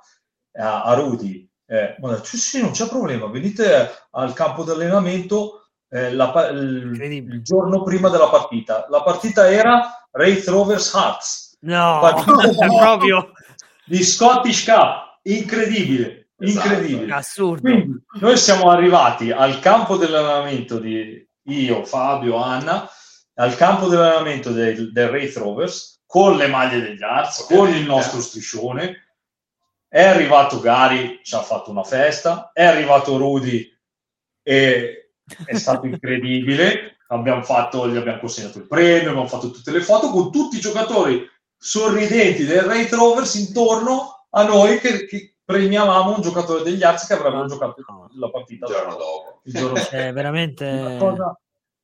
[0.52, 5.59] a, a Rudy, eh, ma detto, sì, non c'è problema, venite al campo di allenamento,
[5.90, 8.86] eh, la, il, il, giorno prima della partita.
[8.88, 11.58] La partita era Wraith Rovers Hearts.
[11.60, 12.00] No,
[12.78, 13.32] proprio
[13.84, 15.18] di Scottish Cup.
[15.22, 16.68] Incredibile, esatto.
[16.68, 17.12] incredibile.
[17.12, 17.62] Assurdo.
[17.62, 22.88] Quindi, noi siamo arrivati al campo dell'allenamento di io, Fabio, Anna,
[23.34, 28.20] al campo dell'allenamento del, del Wraith Rovers con le maglie degli Arts, con il nostro
[28.20, 29.08] striscione.
[29.88, 32.50] È arrivato Gary, ci ha fatto una festa.
[32.52, 33.68] È arrivato Rudy
[34.42, 34.99] e
[35.44, 36.98] è stato incredibile.
[37.08, 40.60] Abbiamo fatto, gli abbiamo consegnato il premio, abbiamo fatto tutte le foto con tutti i
[40.60, 41.26] giocatori
[41.56, 47.14] sorridenti del Ray Rovers intorno a noi che, che premiavamo un giocatore degli Arts che
[47.14, 47.82] avrebbero giocato
[48.14, 49.40] la partita il giorno dopo.
[49.44, 49.90] Il giorno dopo.
[49.90, 51.40] È veramente una cosa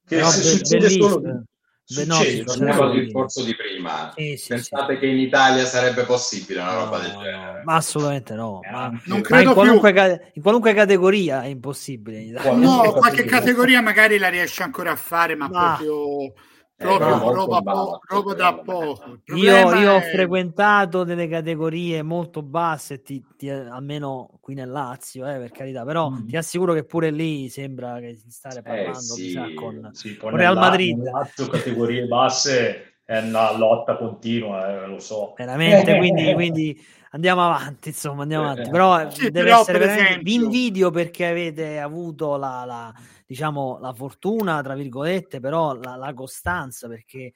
[0.07, 1.45] che no, succede solo
[1.89, 4.13] Succede, no, il discorso di prima.
[4.17, 4.99] Sì, sì, Pensate sì.
[4.99, 7.63] che in Italia sarebbe possibile una roba del genere?
[7.65, 8.61] Ma assolutamente no.
[8.65, 9.91] Eh, ma, non ma in, qualunque,
[10.33, 12.25] in, qualunque, categoria è impossibile.
[12.57, 16.33] No, qualche categoria magari la riesce ancora a fare, ma, ma proprio
[16.77, 19.19] proprio eh, roba, po- roba da poco.
[19.35, 25.39] Io, io ho frequentato delle categorie molto basse, ti, ti, almeno qui nel Lazio, eh,
[25.39, 26.27] per carità, però mm.
[26.29, 30.17] ti assicuro che pure lì sembra che si stare eh, parlando eh, sì, con, sì,
[30.17, 31.03] con Real Madrid.
[31.03, 35.33] Lazio, categorie basse è una lotta continua, eh, lo so.
[35.37, 38.69] Veramente, quindi, quindi andiamo avanti, insomma, andiamo avanti.
[38.69, 40.11] Però sì, deve però, essere veramente...
[40.11, 40.25] Esempio...
[40.25, 42.65] Vi invidio perché avete avuto la...
[42.67, 42.95] la
[43.27, 47.33] diciamo, la fortuna, tra virgolette, però la, la costanza, perché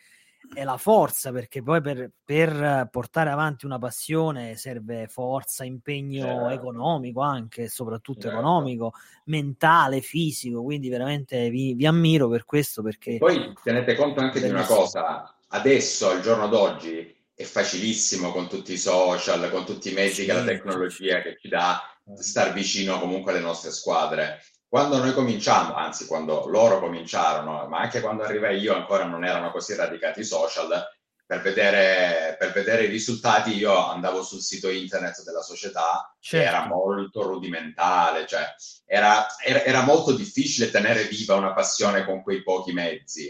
[0.54, 6.48] è la forza, perché poi per, per, portare avanti una passione serve forza, impegno certo.
[6.48, 8.38] economico anche, soprattutto certo.
[8.38, 8.92] economico,
[9.26, 12.82] mentale, fisico, quindi veramente vi, vi ammiro per questo.
[12.82, 18.48] Perché poi tenete conto anche di una cosa, adesso, al giorno d'oggi, è facilissimo con
[18.48, 21.80] tutti i social, con tutti i mezzi sì, che la tecnologia che ci dà,
[22.16, 28.00] star vicino comunque alle nostre squadre quando noi cominciamo, anzi quando loro cominciarono, ma anche
[28.00, 30.80] quando arrivai io ancora non erano così radicati i social,
[31.26, 36.48] per vedere, per vedere i risultati io andavo sul sito internet della società, certo.
[36.48, 38.46] era molto rudimentale, cioè
[38.86, 43.26] era, era, era, molto difficile tenere viva una passione con quei pochi mezzi.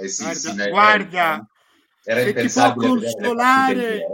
[0.00, 1.48] Eh, sì, guarda, sì, guarda
[2.02, 4.06] era se, ti può consolare,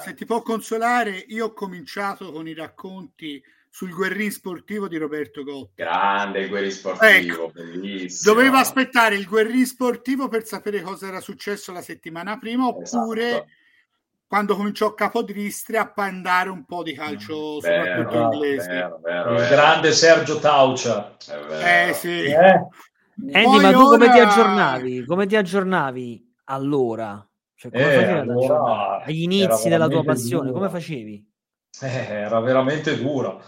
[0.00, 3.42] se ti può consolare, io ho cominciato con i racconti
[3.76, 5.82] sul guerrin sportivo di Roberto Gotti.
[5.82, 8.32] Grande il guerrin sportivo, ecco, bellissimo.
[8.32, 13.46] Doveva aspettare il guerrin sportivo per sapere cosa era successo la settimana prima, oppure esatto.
[14.26, 18.66] quando cominciò Capodistria a pandare un po' di calcio, vero, soprattutto inglese.
[18.66, 21.14] Vero, vero, il grande Sergio Taucia.
[21.60, 22.24] Eh sì.
[22.24, 22.66] Eh.
[23.30, 23.98] Andy, ma tu ora...
[23.98, 25.04] come ti aggiornavi?
[25.04, 27.28] Come ti aggiornavi allora?
[27.54, 30.46] Cioè, come eh, allora agli inizi della tua passione?
[30.46, 30.60] Dura.
[30.60, 31.30] Come facevi?
[31.78, 33.38] Eh, era veramente dura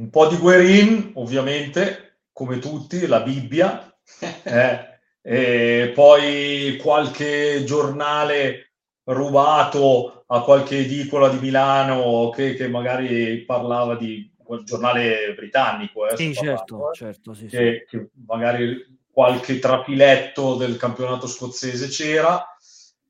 [0.00, 3.94] un po' di Guerin, ovviamente, come tutti, la Bibbia,
[4.44, 4.88] eh,
[5.22, 8.72] e poi qualche giornale
[9.04, 16.08] rubato a qualche edicola di Milano che, che magari parlava di quel giornale britannico.
[16.08, 17.96] Eh, sì, certo, parlando, eh, certo sì, che, sì.
[17.98, 22.42] che magari qualche trafiletto del campionato scozzese c'era.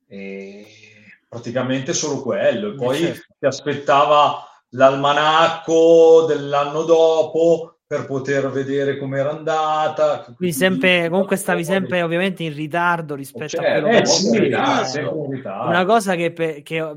[0.09, 0.67] E
[1.29, 2.73] praticamente solo quello.
[2.73, 3.35] E poi certo.
[3.39, 10.33] si aspettava l'almanacco dell'anno dopo per poter vedere com'era andata.
[10.37, 14.39] Quindi sempre, comunque stavi sempre ovviamente in ritardo rispetto cioè, a quello eh, che sì,
[14.39, 15.27] ritardo,
[15.67, 16.97] Una cosa che, che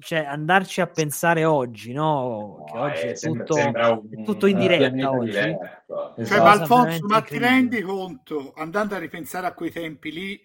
[0.00, 2.64] cioè, andarci a pensare oggi, no?
[2.66, 5.38] Che no, oggi è, sembra, tutto, sembra un, è tutto in diretta oggi.
[5.38, 6.24] Esatto.
[6.24, 10.40] Cioè, ma Alfonso, ma ti rendi conto, andando a ripensare a quei tempi lì,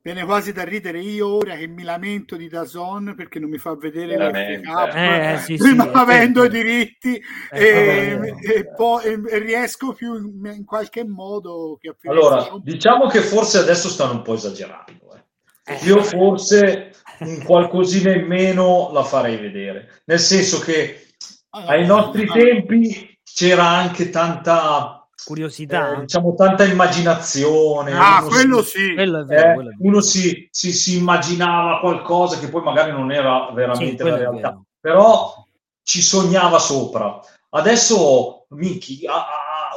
[0.00, 3.74] Viene quasi da ridere io ora che mi lamento di Dazon perché non mi fa
[3.74, 7.20] vedere l'FK eh, sì, prima sì, avendo i diritti
[7.50, 13.20] eh, e, e, poi e riesco più in, in, qualche modo che allora diciamo che
[13.20, 15.74] forse adesso stanno un po' esagerando eh.
[15.74, 15.84] Eh.
[15.84, 21.08] io forse un qualcosina in meno la farei vedere nel senso che
[21.50, 22.40] allora, ai nostri allora.
[22.40, 25.96] tempi c'era anche tanta curiosità.
[25.96, 27.92] Eh, diciamo tanta immaginazione.
[27.94, 28.94] Ah, quello si, sì.
[28.94, 29.88] Quello è vero, eh, quello è vero.
[29.88, 34.60] Uno si, si, si, immaginava qualcosa che poi magari non era veramente sì, la realtà,
[34.80, 35.44] però
[35.82, 37.20] ci sognava sopra.
[37.50, 39.06] Adesso, Miki,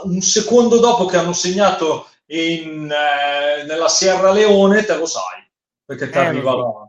[0.04, 5.50] un secondo dopo che hanno segnato in, eh, nella Sierra Leone, te lo sai,
[5.86, 6.88] perché ti eh, arriva là.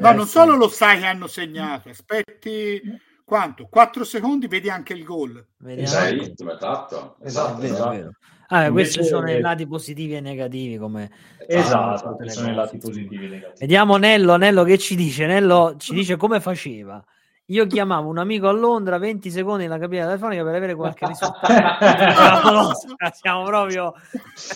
[0.00, 2.80] No, non solo lo sai che hanno segnato, aspetti
[3.24, 3.66] quanto?
[3.68, 5.44] 4 secondi vedi anche il gol.
[5.64, 7.16] Esatto, esatto.
[7.22, 8.10] esatto, esatto.
[8.48, 11.10] Ah, questi sono i lati positivi e negativi come
[11.48, 13.58] esatto, sono i lati positivi e negativi.
[13.58, 15.26] Vediamo Nello, Nello che ci dice?
[15.26, 17.02] Nello ci dice come faceva.
[17.48, 22.72] Io chiamavo un amico a Londra 20 secondi nella cabina telefonica per avere qualche risultato.
[23.12, 23.92] siamo proprio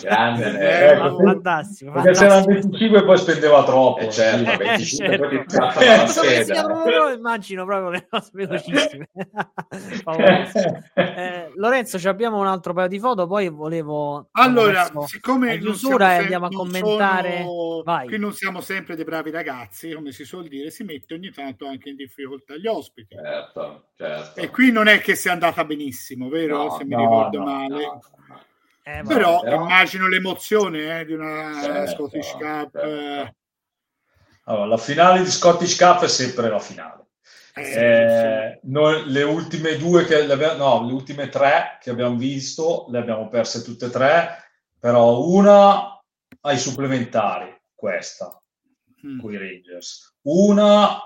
[0.01, 1.91] grande, eh, eh, fantastico.
[1.91, 3.99] Perché se era 25 poi spendeva troppo.
[3.99, 6.21] Eh, certo, 25 eh, certo.
[6.21, 9.09] poi ti proprio, immagino proprio le cose velocissime.
[10.95, 16.47] eh, Lorenzo, abbiamo un altro paio di foto, poi volevo Allora, adesso, siccome chiusura andiamo
[16.47, 17.83] a commentare sono...
[18.05, 21.67] qui non siamo sempre dei bravi ragazzi, come si suol dire, si mette ogni tanto
[21.67, 23.15] anche in difficoltà gli ospiti.
[23.15, 24.39] Certo, certo.
[24.39, 26.63] E qui non è che sia andata benissimo, vero?
[26.63, 27.99] No, Se mi no, ricordo no, male.
[28.83, 32.71] Eh, però, però, immagino l'emozione eh, di una certo, Scottish Cup.
[32.71, 32.79] Certo.
[32.81, 33.35] Eh.
[34.45, 37.07] Allora, la finale di Scottish Cup è sempre la finale.
[37.55, 42.15] Eh, eh noi, le ultime due che le abbiamo, no, le ultime tre che abbiamo
[42.15, 44.29] visto le abbiamo perse tutte e tre,
[44.79, 46.01] però una
[46.41, 48.41] ai supplementari, questa,
[49.05, 49.19] mm.
[49.19, 50.99] con i Rangers, una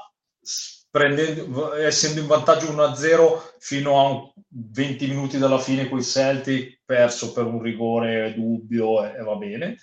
[0.93, 7.33] prendendo, essendo in vantaggio 1-0 fino a 20 minuti dalla fine con i Celtic, perso
[7.33, 9.77] per un rigore dubbio e, e va bene.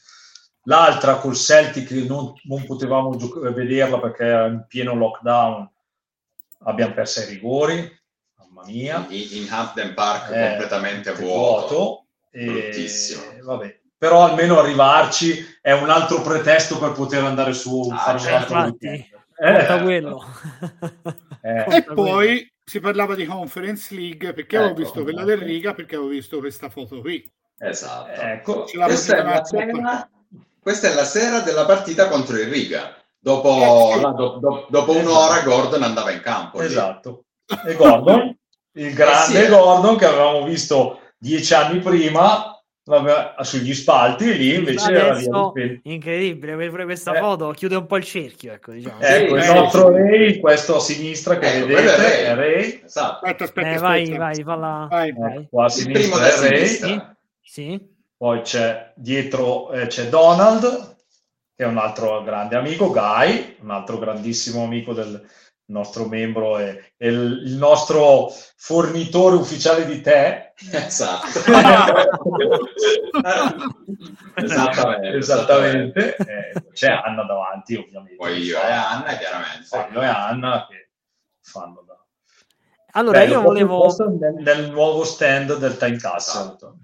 [0.65, 5.69] L'altra col Celtic non, non potevamo gioc- vederla perché era in pieno lockdown,
[6.61, 7.99] abbiamo perso i rigori,
[8.37, 9.05] mamma mia.
[9.09, 11.75] In, in Hampden Park eh, completamente vuoto.
[11.75, 13.79] vuoto e, vabbè.
[13.99, 18.59] Però almeno arrivarci è un altro pretesto per poter andare su ah, fare certo, un
[18.59, 18.79] altro
[19.41, 20.25] eh, quello.
[21.43, 21.65] Eh.
[21.75, 25.95] E poi si parlava di Conference League perché ecco, avevo visto quella del Riga perché
[25.95, 27.27] avevo visto questa foto qui.
[27.59, 28.21] Esatto.
[28.21, 28.65] Ecco.
[28.65, 30.09] Questa, è sera,
[30.61, 32.95] questa, è la sera, della partita contro il Riga.
[33.19, 35.49] Dopo, eh, do, do, dopo un'ora esatto.
[35.49, 36.61] Gordon andava in campo.
[36.61, 37.25] Esatto.
[37.67, 38.37] E Gordon,
[38.73, 42.60] il grande eh sì, Gordon che avevamo visto dieci anni prima,
[42.99, 47.19] vabbè, sugli spalti lì invece Adesso, era incredibile questa eh.
[47.21, 49.01] foto chiude un po' il cerchio ecco, diciamo.
[49.01, 53.25] ecco il nostro Ray questo a sinistra che ecco, vedete è Ray, esatto.
[53.25, 53.89] aspetta, aspetta, eh, aspetta.
[53.89, 55.47] vai vai falla vai, vai.
[55.49, 57.01] Qua a sinistra è Ray sì.
[57.41, 57.81] sì.
[58.17, 60.97] poi c'è dietro eh, c'è Donald
[61.55, 65.25] che è un altro grande amico Guy un altro grandissimo amico del,
[65.71, 70.53] nostro membro e, e il, il, nostro fornitore ufficiale di tè.
[70.71, 71.27] Esatto.
[74.35, 75.17] esattamente.
[75.17, 76.17] esattamente.
[76.17, 78.17] Eh, c'è Anna davanti, ovviamente.
[78.17, 79.67] Poi io e Anna, chiaramente.
[79.69, 80.91] Poi e Anna che
[81.41, 81.99] fanno da...
[82.93, 83.95] Allora, Bello, io volevo...
[84.19, 86.41] Nel, nel, nuovo stand del Time Castle.
[86.41, 86.77] Esatto.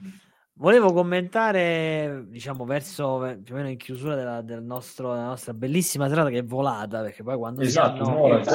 [0.59, 6.09] Volevo commentare, diciamo, verso più o meno in chiusura della, del nostro, della nostra bellissima
[6.09, 8.05] serata che è volata, perché poi quando, esatto,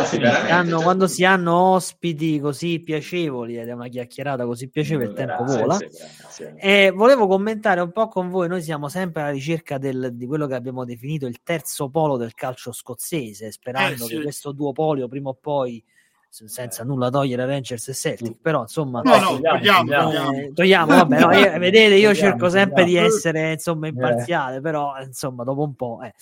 [0.05, 4.67] si, hanno, no, hanno, quando si hanno ospiti così piacevoli ed è una chiacchierata così
[4.69, 5.77] piacevole, il tempo grazie, vola.
[5.77, 6.55] Grazie.
[6.57, 10.47] E volevo commentare un po' con voi, noi siamo sempre alla ricerca del, di quello
[10.47, 14.15] che abbiamo definito il terzo polo del calcio scozzese, sperando eh, sì.
[14.15, 15.83] che questo duopolio prima o poi
[16.31, 21.19] senza nulla togliere Rangers e Celtic, però insomma no, no, togliamo, togliamo, eh, togliamo vabbè,
[21.19, 24.61] no, io, vedete io cerco sempre di essere insomma imparziale, eh.
[24.61, 26.13] però insomma dopo un po' eh.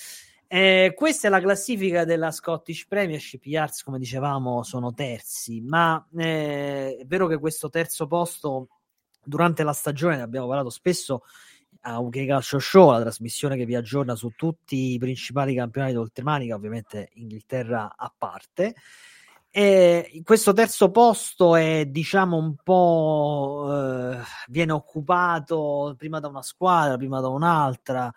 [0.52, 3.44] Eh, questa è la classifica della Scottish Premiership.
[3.44, 8.70] Gli Arts, come dicevamo, sono terzi, ma eh, è vero che questo terzo posto
[9.24, 11.22] durante la stagione ne abbiamo parlato spesso
[11.82, 16.56] a UK Calcio Show, la trasmissione che vi aggiorna su tutti i principali campionati d'oltremanica,
[16.56, 18.74] ovviamente Inghilterra a parte.
[19.52, 26.98] E questo terzo posto è, diciamo, un po' eh, viene occupato prima da una squadra,
[26.98, 28.14] prima da un'altra.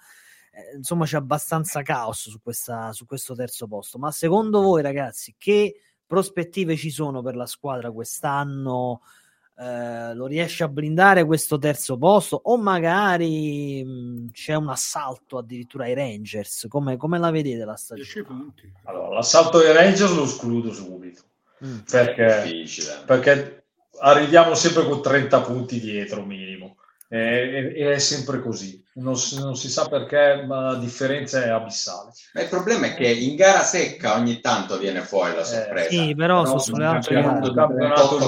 [0.51, 3.99] Eh, insomma, c'è abbastanza caos su, questa, su questo terzo posto.
[3.99, 9.01] Ma secondo voi, ragazzi, che prospettive ci sono per la squadra quest'anno?
[9.59, 12.41] Eh, lo riesce a blindare questo terzo posto?
[12.45, 16.67] O magari mh, c'è un assalto addirittura ai Rangers?
[16.69, 18.09] Come, come la vedete la stagione?
[18.85, 21.23] Allora, l'assalto ai Rangers lo escludo subito.
[21.65, 21.79] Mm.
[21.89, 22.65] perché,
[23.07, 23.67] perché
[24.01, 26.77] arriviamo sempre con 30 punti dietro minimo
[27.19, 31.49] e, e è sempre così non si, non si, sa perché, ma la differenza è
[31.49, 32.11] abissale.
[32.35, 35.89] Ma il problema è che in gara secca ogni tanto viene fuori la eh, sorpresa.
[35.89, 37.23] Eh, sì, però, però sulle altre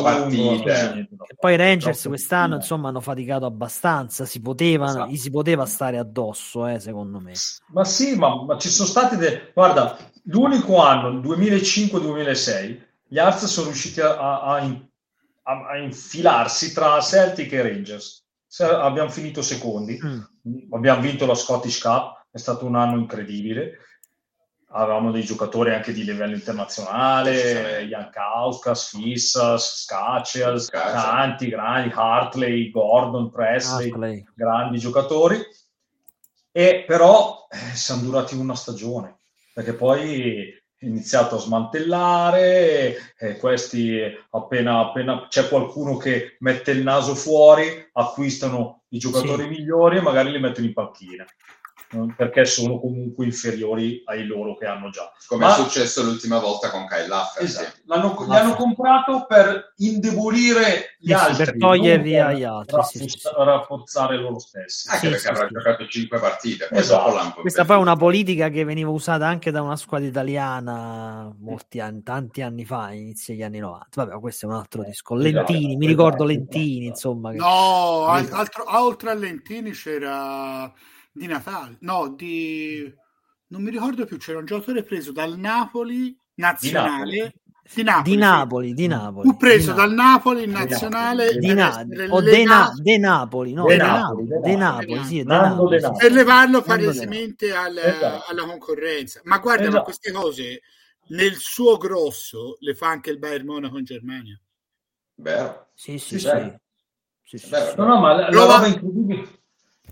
[0.02, 1.08] partite.
[1.26, 5.10] E poi i Rangers quest'anno insomma hanno faticato abbastanza, si poteva, esatto.
[5.10, 7.32] gli si poteva stare addosso, eh, secondo me.
[7.68, 9.50] Ma sì, ma, ma ci sono stati de...
[9.52, 12.78] guarda, l'unico anno, il 2005-2006,
[13.08, 14.56] gli Arts sono riusciti a, a,
[15.42, 18.23] a, a infilarsi tra Celtic e Rangers
[18.62, 20.72] abbiamo finito secondi, mm.
[20.72, 23.78] abbiamo vinto la Scottish Cup, è stato un anno incredibile.
[24.76, 33.30] Avevamo dei giocatori anche di livello internazionale, Jan Kauskas, Fissas, Scatchel, tanti grandi, Hartley, Gordon,
[33.30, 34.24] Presley, Hartley.
[34.34, 35.40] grandi giocatori.
[36.50, 39.20] E però eh, siamo durati una stagione,
[39.52, 40.52] perché poi
[40.84, 48.82] iniziato a smantellare, eh, questi appena, appena c'è qualcuno che mette il naso fuori, acquistano
[48.88, 49.48] i giocatori sì.
[49.48, 51.24] migliori e magari li mettono in panchina
[52.16, 55.12] perché sono comunque inferiori ai loro che hanno già.
[55.26, 57.42] Come Ma, è successo l'ultima volta con Kyle Laffer.
[57.42, 57.78] Esatto.
[57.86, 63.28] L'hanno, li hanno comprato per indebolire gli sì, altri, per toglierli agli altri, rafforzare, sì,
[63.36, 64.88] rafforzare loro stessi.
[64.88, 66.68] Anche perché avrà giocato 5 partite.
[66.70, 67.40] Esatto.
[67.40, 72.02] Questa poi è una politica che veniva usata anche da una squadra italiana molti anni,
[72.02, 73.86] tanti anni fa, inizio degli anni 90.
[73.94, 75.24] Vabbè, questo è un altro discorso.
[75.24, 75.52] Esatto.
[75.52, 75.78] Lentini, esatto.
[75.78, 77.30] mi ricordo Lentini, insomma.
[77.30, 77.36] Che...
[77.36, 80.72] No, altro, oltre a Lentini c'era
[81.14, 82.92] di Natale, no, di
[83.46, 87.34] non mi ricordo più, c'era un giocatore preso dal Napoli nazionale
[87.72, 89.28] di Napoli, di Napoli, di Napoli.
[89.28, 93.66] Fu preso di dal Napoli in nazionale di Napoli o De, Na- De Napoli, no,
[93.66, 95.80] De, Napoli, De Napoli, sì, Napoli.
[95.96, 98.30] per levarlo palesemente al, esatto.
[98.30, 99.20] alla concorrenza.
[99.22, 99.76] Ma guarda, esatto.
[99.76, 100.60] ma queste cose
[101.10, 104.38] nel suo grosso le fa anche il Bayern Monaco in Germania.
[105.14, 105.68] Vero?
[105.74, 106.28] Sì, sì, sì.
[106.28, 107.38] sì.
[107.38, 107.50] sì, sì.
[107.76, 109.42] No, no, ma la, la roba incredibile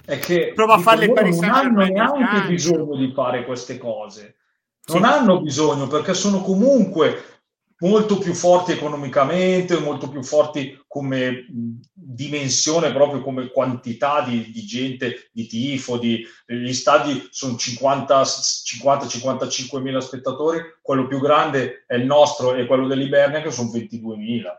[0.04, 4.36] è che prova a farle non hanno neanche bisogno di fare queste cose.
[4.84, 5.08] Non sì.
[5.08, 7.32] hanno bisogno perché sono comunque
[7.82, 11.44] molto più forti economicamente, molto più forti come
[11.92, 20.00] dimensione, proprio come quantità di, di gente, di tifo, di, gli stadi sono 50-55 mila
[20.00, 24.58] spettatori, quello più grande è il nostro e quello dell'Ibernia che sono 22 mila.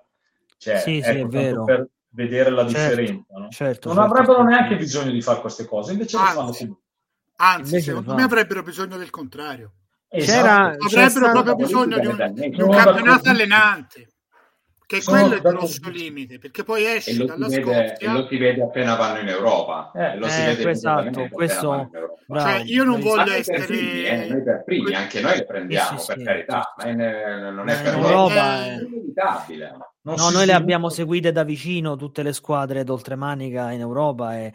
[0.58, 1.64] Cioè, sì, ecco, sì, è vero.
[1.64, 3.38] Per, vedere la certo, differenza.
[3.38, 3.50] No?
[3.50, 4.50] Certo, non certo, avrebbero certo.
[4.50, 6.84] neanche bisogno di fare queste cose, invece anzi, lo fanno comunque.
[7.36, 9.74] Anzi, secondo me avrebbero bisogno del contrario.
[10.10, 10.86] C'era, esatto.
[10.86, 14.08] avrebbero proprio bisogno di un, di un campionato allenante
[14.86, 18.38] che è quello il grosso limite perché poi esce dalla vede, Scozia e lo si
[18.38, 21.90] vede appena vanno in Europa eh, lo si eh, vede esatto, questo
[22.28, 26.08] cioè, io non voglio essere primi, eh, noi per primi anche noi le prendiamo sì,
[26.08, 26.86] per sì, carità sì.
[26.86, 31.96] ma è, non è per Europa è inevitabile no, noi le abbiamo seguite da vicino
[31.96, 34.54] tutte le squadre d'oltremanica in Europa e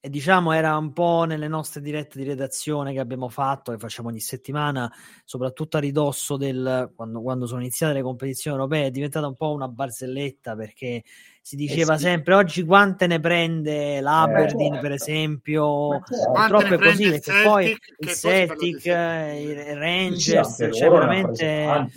[0.00, 4.08] e diciamo era un po' nelle nostre dirette di redazione che abbiamo fatto, che facciamo
[4.08, 4.90] ogni settimana,
[5.24, 9.52] soprattutto a ridosso del quando, quando sono iniziate le competizioni europee, è diventata un po'
[9.52, 11.02] una barzelletta perché
[11.42, 12.04] si eh diceva eh sì.
[12.04, 14.80] sempre oggi quante ne prende l'Aberdeen eh, certo.
[14.80, 16.32] per esempio certo.
[16.32, 21.88] purtroppo è così perché Celtic, poi il Celtic, il Rangers sì, cioè veramente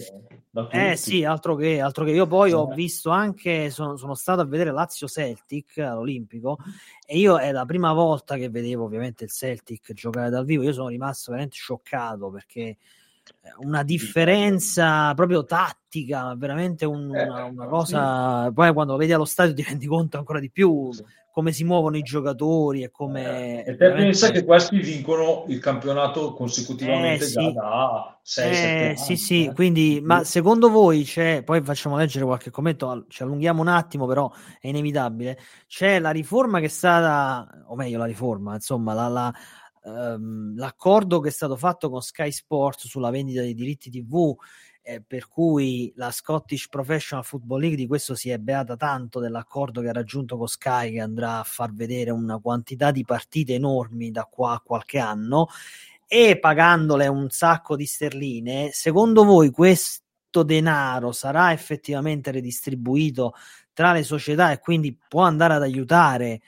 [0.71, 2.11] eh sì, altro che, altro che.
[2.11, 6.57] Io poi ho visto anche, sono, sono stato a vedere Lazio Celtic all'Olimpico
[7.05, 10.73] e io è la prima volta che vedevo ovviamente il Celtic giocare dal vivo, io
[10.73, 12.77] sono rimasto veramente scioccato perché
[13.59, 18.51] una differenza proprio tattica, veramente un, eh, una, una, cosa.
[18.51, 20.89] Poi quando lo vedi allo stadio ti rendi conto ancora di più
[21.31, 23.23] come si muovono i giocatori e come.
[23.23, 24.03] Eh, e te veramente...
[24.03, 27.53] pensa che questi vincono il campionato consecutivamente eh, sì.
[27.53, 29.53] da 6 eh, anni, Sì, sì, eh.
[29.53, 34.31] quindi, ma secondo voi c'è, poi facciamo leggere qualche commento, ci allunghiamo un attimo, però
[34.59, 35.37] è inevitabile.
[35.67, 39.33] C'è la riforma che è stata, o meglio, la riforma, insomma, la, la
[39.83, 44.35] ehm, l'accordo che è stato fatto con Sky Sports sulla vendita dei diritti TV,
[44.83, 49.81] eh, per cui la Scottish Professional Football League di questo si è beata tanto dell'accordo
[49.81, 54.11] che ha raggiunto con Sky, che andrà a far vedere una quantità di partite enormi
[54.11, 55.47] da qua a qualche anno
[56.07, 63.33] e pagandole un sacco di sterline, secondo voi questo denaro sarà effettivamente redistribuito
[63.71, 66.41] tra le società e quindi può andare ad aiutare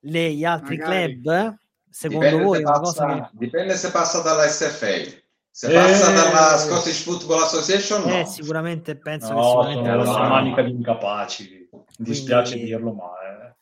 [0.00, 1.20] le, gli altri Magari.
[1.20, 1.58] club?
[1.88, 3.28] Secondo dipende voi passa, cosa che...
[3.32, 5.24] Dipende se passa dalla SFA.
[5.56, 6.14] Se passa eh...
[6.14, 8.18] dalla Scottish Football Association, no.
[8.18, 11.68] Eh, sicuramente penso no, che sicuramente sono una manica di incapaci.
[11.72, 12.70] Mi dispiace Quindi...
[12.72, 13.54] dirlo, ma eh,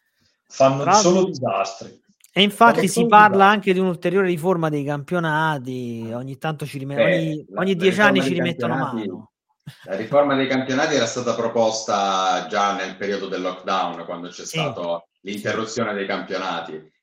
[0.49, 0.95] fanno Tra...
[0.95, 2.03] solo disastri.
[2.33, 7.47] E infatti si parla anche di un'ulteriore riforma dei campionati, ogni tanto ci rimettono, ogni,
[7.55, 9.31] ogni dieci anni ci rimettono mano.
[9.85, 14.59] La riforma dei campionati era stata proposta già nel periodo del lockdown, quando c'è sì.
[14.59, 16.94] stata l'interruzione dei campionati eh,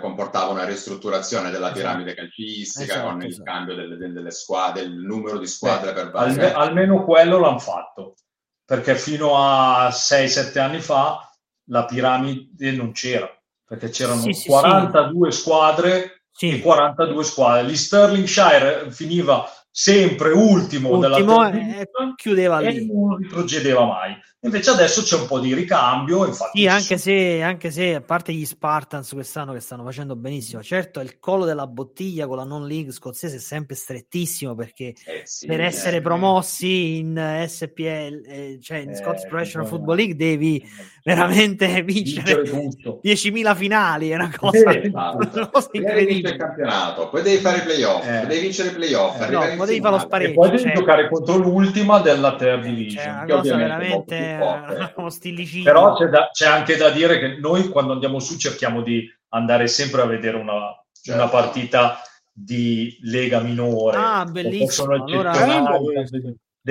[0.00, 1.80] comportava una ristrutturazione della esatto.
[1.80, 3.42] piramide calcistica esatto, con il esatto.
[3.42, 6.40] cambio delle, delle, squadre, del numero di squadre Beh, per base.
[6.40, 8.14] Alme, almeno quello l'hanno fatto,
[8.64, 11.28] perché fino a 6-7 anni fa
[11.66, 13.28] la piramide non c'era,
[13.64, 15.40] perché c'erano sì, 42 sì.
[15.40, 17.70] squadre e 42 squadre.
[17.70, 22.76] Gli Sterlingshire finiva sempre ultimo, ultimo della eh, chiudeva lì.
[22.76, 24.20] e non riprocedeva mai.
[24.44, 26.26] Invece adesso c'è un po' di ricambio.
[26.26, 30.60] Infatti sì, anche se, anche se, a parte gli Spartans quest'anno che stanno facendo benissimo,
[30.64, 35.22] certo il collo della bottiglia con la non league scozzese è sempre strettissimo perché eh
[35.22, 40.16] sì, per essere eh, promossi in SPL, eh, cioè in eh, Scottish Professional Football League,
[40.16, 40.60] devi
[41.04, 44.10] veramente vincere, vincere 10.000 finali.
[44.10, 46.30] È una cosa, eh, una cosa incredibile.
[46.30, 48.26] il campionato, poi devi fare i playoff, eh.
[48.26, 49.20] devi vincere i playoff.
[49.20, 50.30] Eh, no, poi devi fare lo spareggio.
[50.30, 50.72] E poi devi cioè...
[50.72, 53.04] giocare contro l'ultima della third division.
[53.04, 55.64] Cioè, una cosa veramente uno stillicino.
[55.64, 59.66] Però c'è, da, c'è, anche da dire che noi quando andiamo su cerchiamo di andare
[59.66, 61.20] sempre a vedere una, certo.
[61.20, 62.00] una partita
[62.32, 63.96] di lega minore.
[63.96, 64.94] Ah, bellissimo.
[64.94, 65.32] Allora,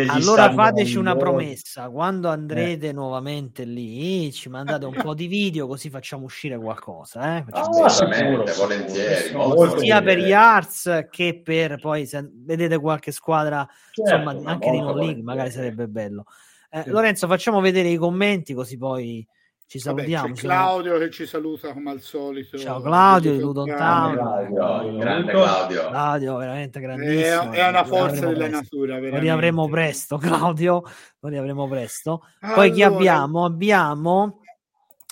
[0.07, 2.91] allora fateci una promessa, quando andrete eh.
[2.93, 7.38] nuovamente lì ci mandate un po' di video così facciamo uscire qualcosa.
[7.38, 7.45] Eh?
[7.51, 9.80] Oh, volentieri, volentieri.
[9.80, 14.80] Sia per gli Arts che per poi se vedete qualche squadra certo, insomma, anche di
[14.80, 16.24] non league magari sarebbe bello.
[16.74, 19.28] Eh, Lorenzo, facciamo vedere i commenti così poi
[19.72, 20.28] ci salutiamo.
[20.28, 22.58] Vabbè, Claudio che ci saluta come al solito.
[22.58, 24.98] Ciao Claudio di Ludon Town.
[24.98, 25.88] Grande Claudio.
[25.90, 27.52] Claudio, veramente grandissimo.
[27.52, 28.56] È, è una forza della presto.
[28.56, 28.94] natura.
[28.96, 29.16] Veramente.
[29.16, 30.84] Lo riavremo presto, Claudio.
[31.20, 32.22] Lo riavremo presto.
[32.40, 33.44] Allora, poi chi abbiamo?
[33.44, 34.40] Abbiamo...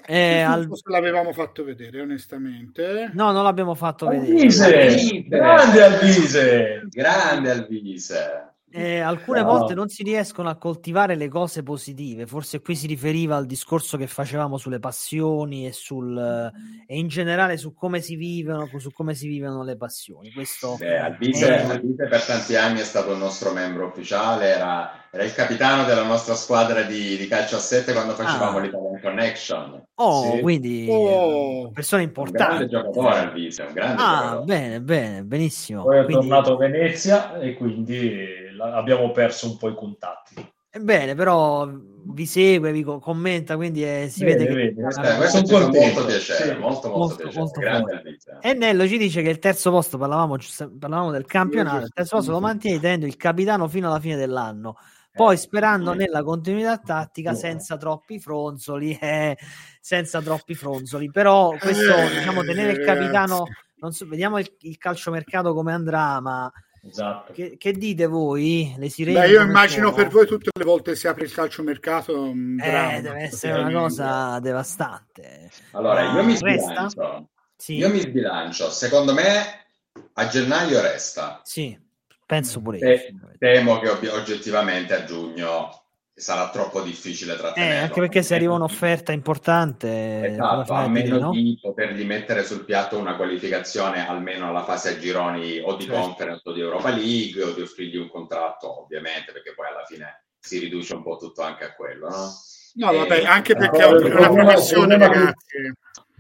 [0.05, 0.70] Eh, al...
[0.86, 4.66] l'avevamo fatto vedere onestamente no non l'abbiamo fatto Alvise.
[4.66, 9.47] vedere grande Alvise grande Alvise eh, alcune no.
[9.47, 13.97] volte non si riescono a coltivare le cose positive, forse qui si riferiva al discorso
[13.97, 16.51] che facevamo sulle passioni e, sul,
[16.86, 20.32] e in generale su come si vivono, su come si vivono le passioni.
[20.32, 21.63] Questo Beh, Albise, è...
[21.63, 26.03] Albise per tanti anni è stato il nostro membro ufficiale, era era il capitano della
[26.03, 28.61] nostra squadra di, di calcio a sette quando facevamo ah.
[28.61, 29.84] l'Italian Connection.
[29.95, 30.41] Oh, sì.
[30.41, 31.72] quindi oh.
[31.72, 32.63] persona importante.
[32.63, 34.45] Un grande giocatore al viso, un grande Ah, giocatore.
[34.45, 35.84] bene, bene, benissimo.
[35.84, 36.28] Poi è quindi...
[36.28, 40.57] tornato a Venezia e quindi abbiamo perso un po' i contatti.
[40.72, 45.01] Ebbene, però vi segue, vi commenta, quindi eh, si bene, vede bene, che...
[45.01, 46.60] Bene, questo ci molto piacere, sì.
[46.60, 47.39] molto, molto, molto, piacere.
[47.39, 50.38] Molto Grande e Nello ci dice che il terzo posto, parlavamo,
[50.80, 54.76] parlavamo del campionato, il terzo posto lo mantiene tenendo il capitano fino alla fine dell'anno.
[55.12, 59.36] Poi eh, sperando nella continuità tattica senza troppi fronzoli, eh,
[59.82, 61.10] senza troppi fronzoli.
[61.10, 63.47] Però questo, diciamo, tenere il capitano,
[63.78, 66.51] non so, vediamo il, il calciomercato come andrà, ma
[66.88, 67.34] Esatto.
[67.34, 68.73] Che, che, dite voi?
[68.77, 69.19] Le sirene?
[69.19, 72.27] Beh, io immagino per voi tutte le volte che si apre il calciomercato.
[72.27, 75.49] Eh, deve essere una cosa devastante.
[75.71, 77.30] Allora, io mi sbilancio.
[77.55, 77.75] Sì.
[77.75, 78.69] Io mi sbilancio.
[78.69, 79.65] Secondo me
[80.13, 81.41] a gennaio resta.
[81.43, 81.77] Sì,
[82.25, 82.97] penso pure io.
[83.38, 85.78] Temo che oggettivamente a giugno
[86.20, 87.76] sarà troppo difficile trattenerlo.
[87.76, 91.32] Eh, anche perché se arriva un'offerta importante, esatto, a meno no?
[91.32, 96.01] di potergli mettere sul piatto una qualificazione almeno alla fase a gironi o di certo.
[96.01, 100.26] conference o di Europa League o di offrirgli un contratto, ovviamente, perché poi alla fine
[100.38, 102.30] si riduce un po' tutto anche a quello, no?
[102.76, 105.74] No, vabbè, anche perché è una professione, ragazzi.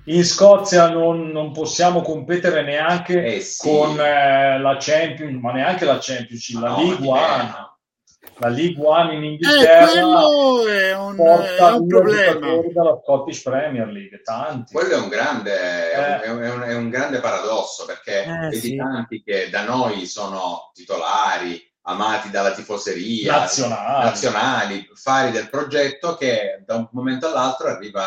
[0.05, 3.67] In Scozia non, non, possiamo competere neanche eh sì.
[3.67, 7.68] con eh, la Champions, ma neanche la Championship, la no, League One
[8.37, 14.21] la League One in Inghilterra eh, è un, è un problema dalla Scottish Premier League
[14.21, 14.73] tanti.
[14.73, 16.21] quello è un grande, eh.
[16.21, 18.75] è, un, è, un, è un, grande paradosso perché eh, vedi sì.
[18.75, 24.05] tanti che da noi sono titolari amati dalla tifoseria nazionali.
[24.05, 28.05] nazionali fari del progetto che da un momento all'altro arriva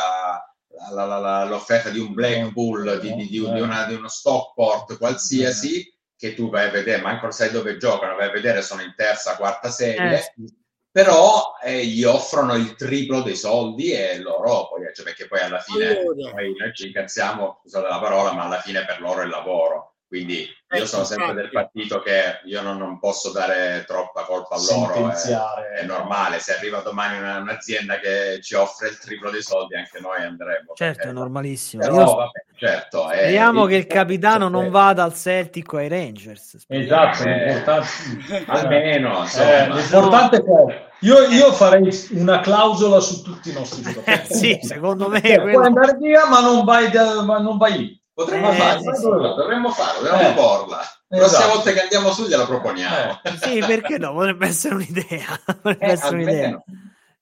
[0.90, 4.96] la, la, la, l'offerta di un Blackpool di, di, di, di, una, di uno Stockport
[4.98, 5.91] qualsiasi
[6.22, 9.34] che tu vai a vedere, manco sai dove giocano, vai a vedere sono in terza,
[9.34, 10.54] quarta serie, eh, sì.
[10.88, 15.58] però eh, gli offrono il triplo dei soldi e loro poi, cioè perché poi alla
[15.58, 16.30] fine allora.
[16.30, 19.91] poi noi ci incazziamo, scusate la parola, ma alla fine per loro è lavoro.
[20.12, 20.46] Quindi
[20.76, 25.08] io sono sempre del partito che io non, non posso dare troppa colpa a loro.
[25.08, 29.74] È, è, normale, se arriva domani una, un'azienda che ci offre il triplo dei soldi,
[29.74, 30.74] anche noi andremo.
[30.74, 31.08] Certo, perché...
[31.08, 31.82] è normalissimo.
[31.82, 32.14] Però, io...
[32.14, 36.58] vabbè, certo, è, Speriamo che il capitano non vada al Celtic o ai Rangers.
[36.68, 39.20] Esatto, eh, almeno.
[39.20, 39.64] Insomma.
[39.64, 44.10] Eh, l'importante è che io, io, farei una clausola su tutti i nostri giocatori.
[44.12, 45.22] Eh, sì, secondo me.
[45.22, 45.52] Cioè, quello...
[45.56, 48.01] Puoi andare via, ma non vai, da, ma non vai lì.
[48.24, 50.76] Potremmo eh, farlo, sì, dovremmo farlo, dovremmo eh, proporla.
[51.08, 51.54] La prossima esatto.
[51.54, 53.20] volta che andiamo su gliela proponiamo.
[53.22, 53.36] Eh.
[53.36, 54.12] Sì, perché no?
[54.12, 55.40] Potrebbe essere un'idea.
[55.44, 56.62] Potrebbe eh, essere un'idea.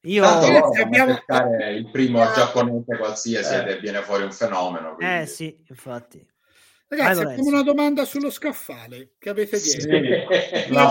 [0.05, 3.70] Io Tanto abbiamo cercare il primo giapponese qualsiasi eh.
[3.70, 4.94] e viene fuori un fenomeno.
[4.94, 5.14] Quindi.
[5.14, 6.26] Eh sì, infatti.
[6.93, 9.97] Ragazzi, abbiamo una domanda sullo scaffale che avete dietro.
[9.97, 10.88] Sì, la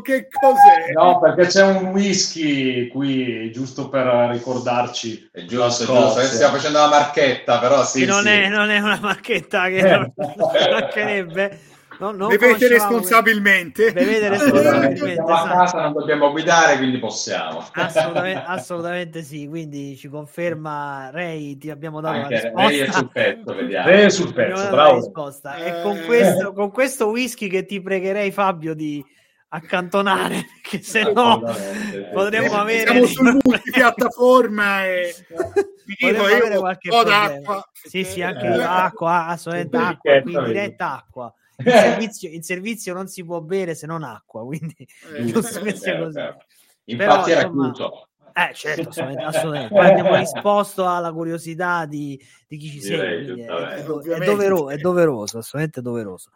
[0.00, 0.92] che cos'è?
[0.92, 5.30] No, perché c'è un whisky qui, giusto per ricordarci.
[5.32, 6.20] È giusto, giusto.
[6.20, 8.04] Stiamo facendo la marchetta, però sì.
[8.04, 8.28] non, sì.
[8.28, 10.12] È, non, È, una marchetta che non
[10.70, 11.58] mancherebbe.
[11.98, 13.92] No, bevete responsabilmente.
[13.92, 15.12] Bevete responsabilmente.
[15.12, 15.32] Esatto.
[15.32, 17.66] a casa non dobbiamo guidare, quindi possiamo.
[17.72, 19.46] Assolutamente, assolutamente sì.
[19.48, 22.68] Quindi ci conferma Ray, ti abbiamo dato Anche la risposta.
[22.68, 23.88] Ray è sul pezzo, vediamo.
[23.88, 24.94] Ray è sul pezzo, bravo.
[24.96, 25.56] Risposta.
[25.56, 26.04] E con eh.
[26.04, 29.04] questo, con questo whisky che ti pregherei, Fabio, di
[29.54, 31.40] accantonare perché se no
[32.12, 35.14] potremmo avere siamo su multipiattaforma e
[35.86, 38.62] dico io qualche po' d'acqua sì sì anche eh.
[38.62, 43.86] acqua assolutamente acqua qui diretta acqua in servizio, in servizio, non si può bere se
[43.86, 44.76] non acqua, quindi
[45.16, 45.26] eh,
[45.74, 46.20] sia così.
[46.86, 48.08] Infatti Però, era chiuso.
[48.36, 49.22] Eh, certo, assolutamente.
[49.22, 49.78] assolutamente.
[49.78, 53.44] abbiamo risposto alla curiosità di, di chi ci segue.
[53.44, 56.30] È, è, è, doveroso, è doveroso, assolutamente doveroso.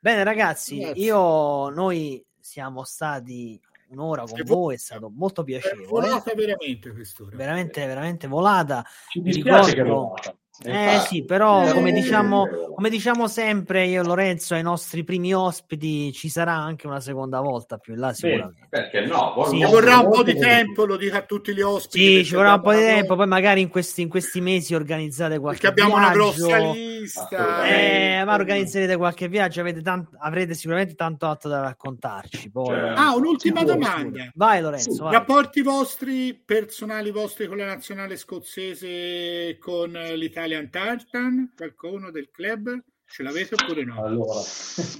[0.00, 5.84] Bene, ragazzi, io noi siamo stati un'ora con voi, è stato molto piacevole.
[5.84, 7.36] È volata veramente quest'ora.
[7.36, 8.84] Veramente, veramente volata.
[9.08, 10.14] Ci dispiace ricordo...
[10.14, 15.34] che eh sì, però come diciamo, come diciamo sempre io e Lorenzo ai nostri primi
[15.34, 18.66] ospiti ci sarà anche una seconda volta più in là sicuramente.
[18.68, 19.44] Beh, perché no?
[19.48, 22.16] Sì, ci vorrà un po' di tempo, lo dico a tutti gli ospiti.
[22.18, 25.38] Sì, ci vorrà un po' di tempo, poi magari in questi, in questi mesi organizzate
[25.38, 26.18] qualche perché abbiamo viaggio.
[26.18, 27.66] una grossa lista.
[27.66, 32.50] Eh, ma organizzerete qualche viaggio, avete tanto, avrete sicuramente tanto altro da raccontarci.
[32.50, 32.66] Poi.
[32.66, 34.30] Cioè, ah, un'ultima domanda.
[34.34, 34.92] Vai Lorenzo.
[34.92, 35.12] Sì, vai.
[35.12, 41.52] Rapporti vostri, personali vostri con la nazionale scozzese, con l'Italia Italian Tartan?
[41.56, 42.80] Qualcuno del club?
[43.04, 44.04] Ce l'avete oppure no?
[44.04, 44.40] Allora,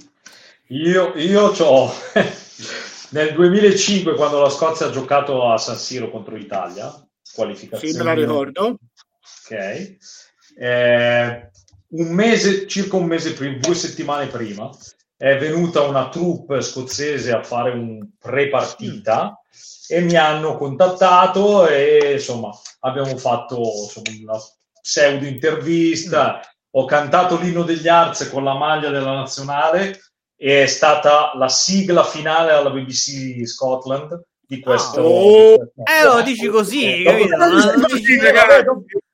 [0.67, 1.93] io, io ho
[3.11, 6.93] nel 2005 quando la Scozia ha giocato a San Siro contro l'Italia,
[7.33, 7.93] qualificazione.
[7.93, 8.77] Sì, me la ricordo.
[9.45, 9.95] Ok.
[10.57, 11.49] Eh,
[11.89, 14.69] un mese, circa un mese prima, due settimane prima,
[15.15, 19.41] è venuta una troupe scozzese a fare un pre-partita
[19.87, 22.49] e mi hanno contattato e insomma
[22.81, 24.39] abbiamo fatto insomma, una
[24.87, 26.39] pseudo intervista,
[26.71, 29.99] ho cantato l'inno degli Arts con la maglia della nazionale
[30.37, 35.01] e è stata la sigla finale alla BBC Scotland di questo.
[35.01, 37.35] Oh, eh, lo dici così, capito?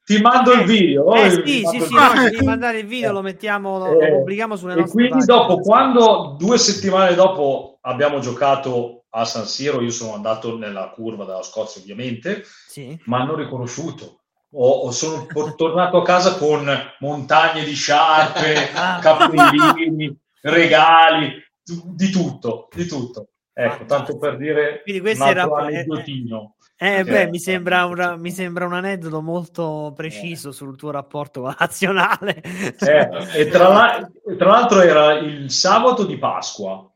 [0.06, 1.12] ti mando il video.
[1.16, 4.76] Eh, sì, sì, sì, no, devi mandare il video, lo mettiamo, lo, eh, pubblichiamo sulle
[4.76, 10.14] nostre E quindi dopo, quando due settimane dopo abbiamo giocato a San Siro, io sono
[10.14, 12.96] andato nella curva della Scozia ovviamente, sì.
[13.06, 14.23] ma hanno riconosciuto.
[14.56, 15.26] O, sono
[15.56, 16.70] tornato a casa con
[17.00, 19.00] montagne di sciarpe, ah.
[19.00, 23.28] cappellini, regali, di tutto, di tutto.
[23.56, 26.56] Ecco, tanto per dire Quindi questo era aneddotino.
[26.76, 30.54] Eh, eh, beh, mi sembra, una, mi sembra, un aneddoto molto preciso eh.
[30.54, 32.42] sul tuo rapporto nazionale.
[32.42, 36.92] Eh, e tra, la, tra, l'altro era il sabato di Pasqua,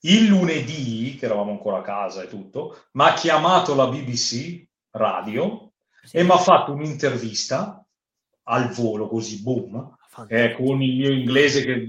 [0.00, 5.71] il lunedì, che eravamo ancora a casa e tutto, mi ha chiamato la BBC radio
[6.02, 6.16] sì.
[6.16, 7.84] e mi ha fatto un'intervista
[8.44, 9.96] al volo, così boom,
[10.28, 11.88] eh, con il mio inglese che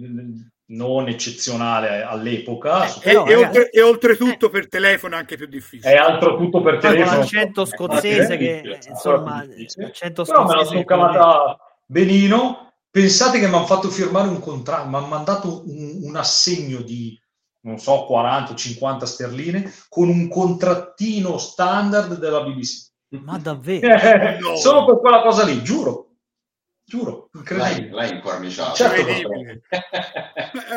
[0.65, 2.85] non eccezionale all'epoca.
[3.01, 5.91] Eh, e, e, oltre, e, oltretutto eh, per telefono anche più difficile.
[5.91, 7.09] È altro tutto per telefono.
[7.09, 9.45] Con l'accento scozzese che insomma,
[9.75, 12.71] l'accento Però me la sono cavata benino.
[12.89, 17.19] Pensate che mi hanno fatto firmare un contratto, mi hanno mandato un, un assegno di
[17.61, 22.91] non so 40 50 sterline con un contrattino standard della BBC.
[23.21, 23.87] Ma davvero?
[24.39, 24.55] no.
[24.55, 26.13] Solo per quella cosa lì, giuro.
[26.85, 27.89] Giuro, incredibile.
[27.91, 28.75] L'hai, l'hai incorniciato.
[28.75, 29.29] Certo,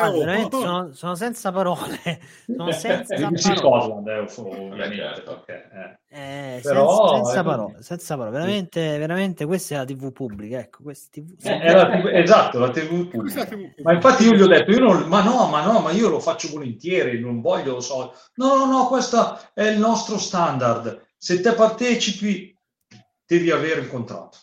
[0.00, 2.20] ah, veramente sono, sono, senza parole.
[2.46, 4.22] Sono senza parole.
[4.22, 4.28] Eh.
[4.28, 5.32] Certo.
[5.32, 5.98] Okay, eh.
[6.08, 8.38] Eh, Però, senza, senza, parole, senza parole.
[8.38, 10.60] Veramente, veramente questa è la TV pubblica.
[10.60, 13.48] Ecco, TV, eh, la TV, esatto, la TV pubblica.
[13.82, 16.20] Ma infatti io gli ho detto, io non, ma no, ma no, ma io lo
[16.20, 18.14] faccio volentieri, non voglio, so.
[18.36, 21.05] No, no, no, questo è il nostro standard.
[21.27, 22.57] Se te partecipi,
[23.27, 24.39] devi avere il contratto.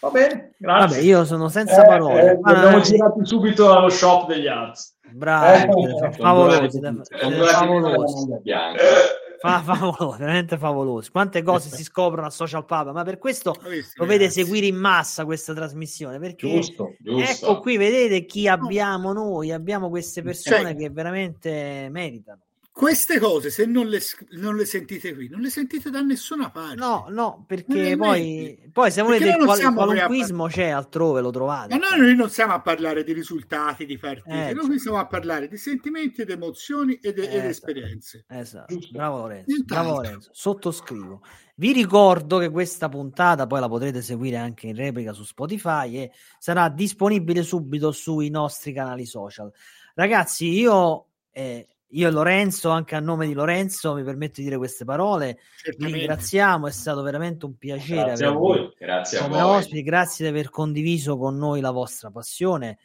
[0.00, 0.96] Va bene, grazie.
[0.96, 2.22] Vabbè, io sono senza eh, parole.
[2.22, 4.96] Eh, abbiamo eh, girato subito allo shop degli Arts.
[5.10, 6.80] Bravi, eh, favolosi, favolosi.
[9.40, 11.10] Fa, favolosi, veramente favolosi.
[11.10, 13.54] Quante cose si scoprono a Social Pub, ma per questo
[13.94, 16.18] dovete seguire in massa questa trasmissione.
[16.18, 17.30] Perché giusto, giusto.
[17.30, 19.52] ecco qui, vedete chi abbiamo noi.
[19.52, 22.40] Abbiamo queste persone cioè, che veramente meritano
[22.72, 24.00] queste cose se non le,
[24.30, 26.76] non le, sentite qui non le sentite da nessuna parte.
[26.76, 31.78] No no perché poi, poi, se volete il qual- qualunquismo par- c'è altrove lo trovate.
[31.78, 35.48] Ma noi non stiamo a parlare di risultati di partite eh, noi stiamo a parlare
[35.48, 37.46] di sentimenti ed emozioni ed, eh, ed esatto.
[37.48, 38.24] esperienze.
[38.26, 38.78] esatto.
[38.90, 40.30] Bravo Lorenzo bravo Lorenzo.
[40.32, 41.22] Sottoscrivo.
[41.56, 46.12] Vi ricordo che questa puntata poi la potrete seguire anche in replica su Spotify e
[46.38, 49.52] sarà disponibile subito sui nostri canali social.
[49.94, 54.56] Ragazzi io eh, io e Lorenzo, anche a nome di Lorenzo, mi permetto di dire
[54.56, 55.40] queste parole.
[55.76, 58.04] Vi ringraziamo, è stato veramente un piacere.
[58.04, 58.72] Grazie a voi.
[58.78, 59.40] Grazie a voi.
[59.40, 62.78] Ospiti, grazie di aver condiviso con noi la vostra passione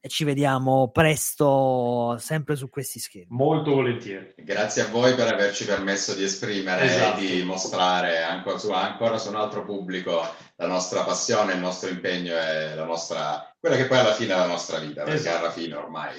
[0.00, 3.28] e ci vediamo presto sempre su questi schermi.
[3.30, 4.34] Molto volentieri.
[4.36, 7.20] Grazie a voi per averci permesso di esprimere esatto.
[7.20, 10.20] e di mostrare ancora su, ancora su un altro pubblico
[10.56, 14.36] la nostra passione, il nostro impegno e la nostra, quella che poi alla fine è
[14.36, 15.38] la nostra vita, perché esatto.
[15.38, 16.14] alla fine ormai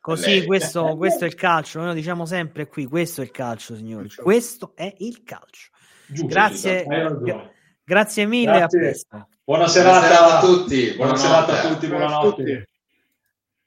[0.00, 1.80] Così questo, questo, è il calcio.
[1.80, 4.08] Noi diciamo sempre qui: questo è il calcio, signori.
[4.14, 5.70] Questo è il calcio.
[6.06, 7.50] Giusto, grazie, gra-
[7.82, 8.58] grazie mille.
[8.58, 8.78] Grazie.
[8.78, 9.28] A presto.
[9.44, 9.98] Buona serata.
[10.00, 10.94] Buona serata a tutti.
[10.96, 11.86] Buona serata a tutti.
[11.86, 12.66] Buonanotte.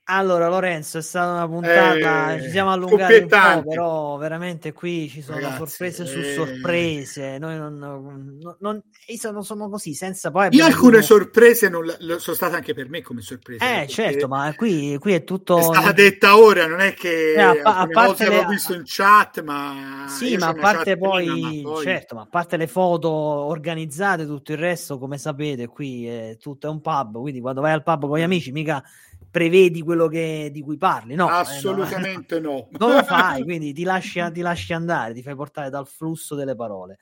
[0.08, 5.10] Allora, Lorenzo, è stata una puntata, eh, ci siamo allungati un po', però veramente qui
[5.10, 7.38] ci sono Ragazzi, sorprese eh, su sorprese.
[7.40, 8.84] Noi non, non, non
[9.18, 10.50] sono, sono, così, senza poi.
[10.52, 11.14] Io alcune avuto...
[11.16, 13.82] sorprese non la, sono state anche per me come sorprese.
[13.82, 15.58] Eh, certo, ma qui, qui, è tutto.
[15.58, 18.46] È stata detta ora, non è che eh, a, a parte le...
[18.48, 20.06] visto in chat, ma.
[20.08, 24.52] Sì, ma a parte poi, prima, poi, certo, ma a parte le foto organizzate, tutto
[24.52, 27.20] il resto, come sapete, qui è tutto è un pub.
[27.20, 28.84] Quindi quando vai al pub con gli amici, mica
[29.36, 31.28] prevedi quello che, di cui parli, no?
[31.28, 32.70] Assolutamente eh, no.
[32.70, 32.78] no.
[32.80, 36.56] Non lo fai, quindi ti lasci, ti lasci andare, ti fai portare dal flusso delle
[36.56, 37.00] parole.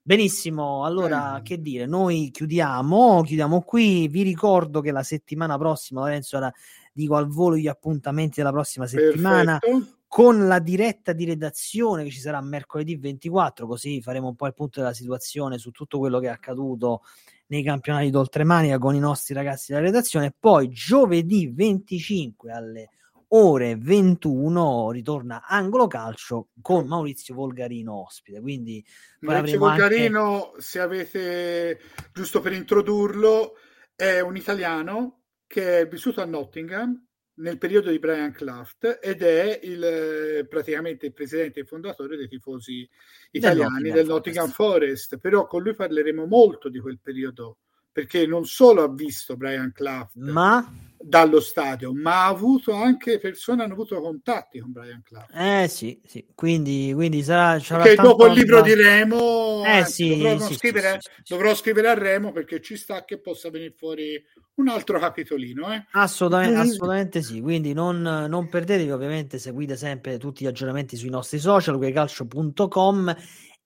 [0.00, 1.42] Benissimo, allora eh.
[1.42, 6.50] che dire, noi chiudiamo, chiudiamo qui, vi ricordo che la settimana prossima, Lorenzo, ora
[6.94, 9.98] dico al volo gli appuntamenti della prossima settimana Perfetto.
[10.08, 14.54] con la diretta di redazione che ci sarà mercoledì 24, così faremo un po' il
[14.54, 17.02] punto della situazione su tutto quello che è accaduto
[17.48, 20.34] nei campionati d'oltremanica con i nostri ragazzi della redazione.
[20.38, 22.90] Poi giovedì 25 alle
[23.28, 28.40] ore 21 ritorna Anglo Calcio con Maurizio Volgarino ospite.
[28.40, 28.84] Quindi
[29.20, 30.60] Maurizio Volgarino, anche...
[30.60, 31.80] se avete
[32.12, 33.54] giusto per introdurlo,
[33.94, 37.05] è un italiano che è vissuto a Nottingham
[37.36, 42.88] nel periodo di Brian Clough ed è il, praticamente il presidente e fondatore dei tifosi
[43.30, 45.08] italiani del Nottingham, del Nottingham Forest.
[45.08, 45.18] Forest.
[45.18, 47.58] Però con lui parleremo molto di quel periodo
[47.92, 53.62] perché non solo ha visto Brian Clough, ma dallo stadio, ma ha avuto anche persone
[53.62, 55.28] hanno avuto contatti con Brian Clough.
[55.32, 56.26] Eh sì, sì.
[56.34, 61.10] Quindi, quindi sarà, perché dopo il libro di Remo eh, sì, dovrò, sì, scrivere, sì,
[61.28, 64.22] dovrò scrivere a Remo perché ci sta che possa venire fuori
[64.54, 65.72] un altro capitolino.
[65.72, 65.86] Eh?
[65.92, 67.40] Assolutamente, assolutamente sì.
[67.40, 73.16] Quindi non, non perdetevi, ovviamente seguite sempre tutti gli aggiornamenti sui nostri social, calcio.com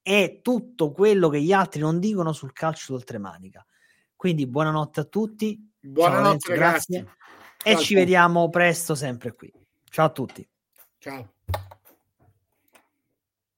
[0.03, 3.65] e tutto quello che gli altri non dicono sul calcio d'oltremanica.
[4.17, 5.69] Quindi buonanotte a tutti.
[5.83, 6.93] Buonanotte, Ciao, ragazzi.
[6.93, 7.19] Grazie.
[7.63, 9.53] E ci vediamo presto sempre qui.
[9.91, 10.49] Ciao a tutti.
[10.99, 11.35] Ciao.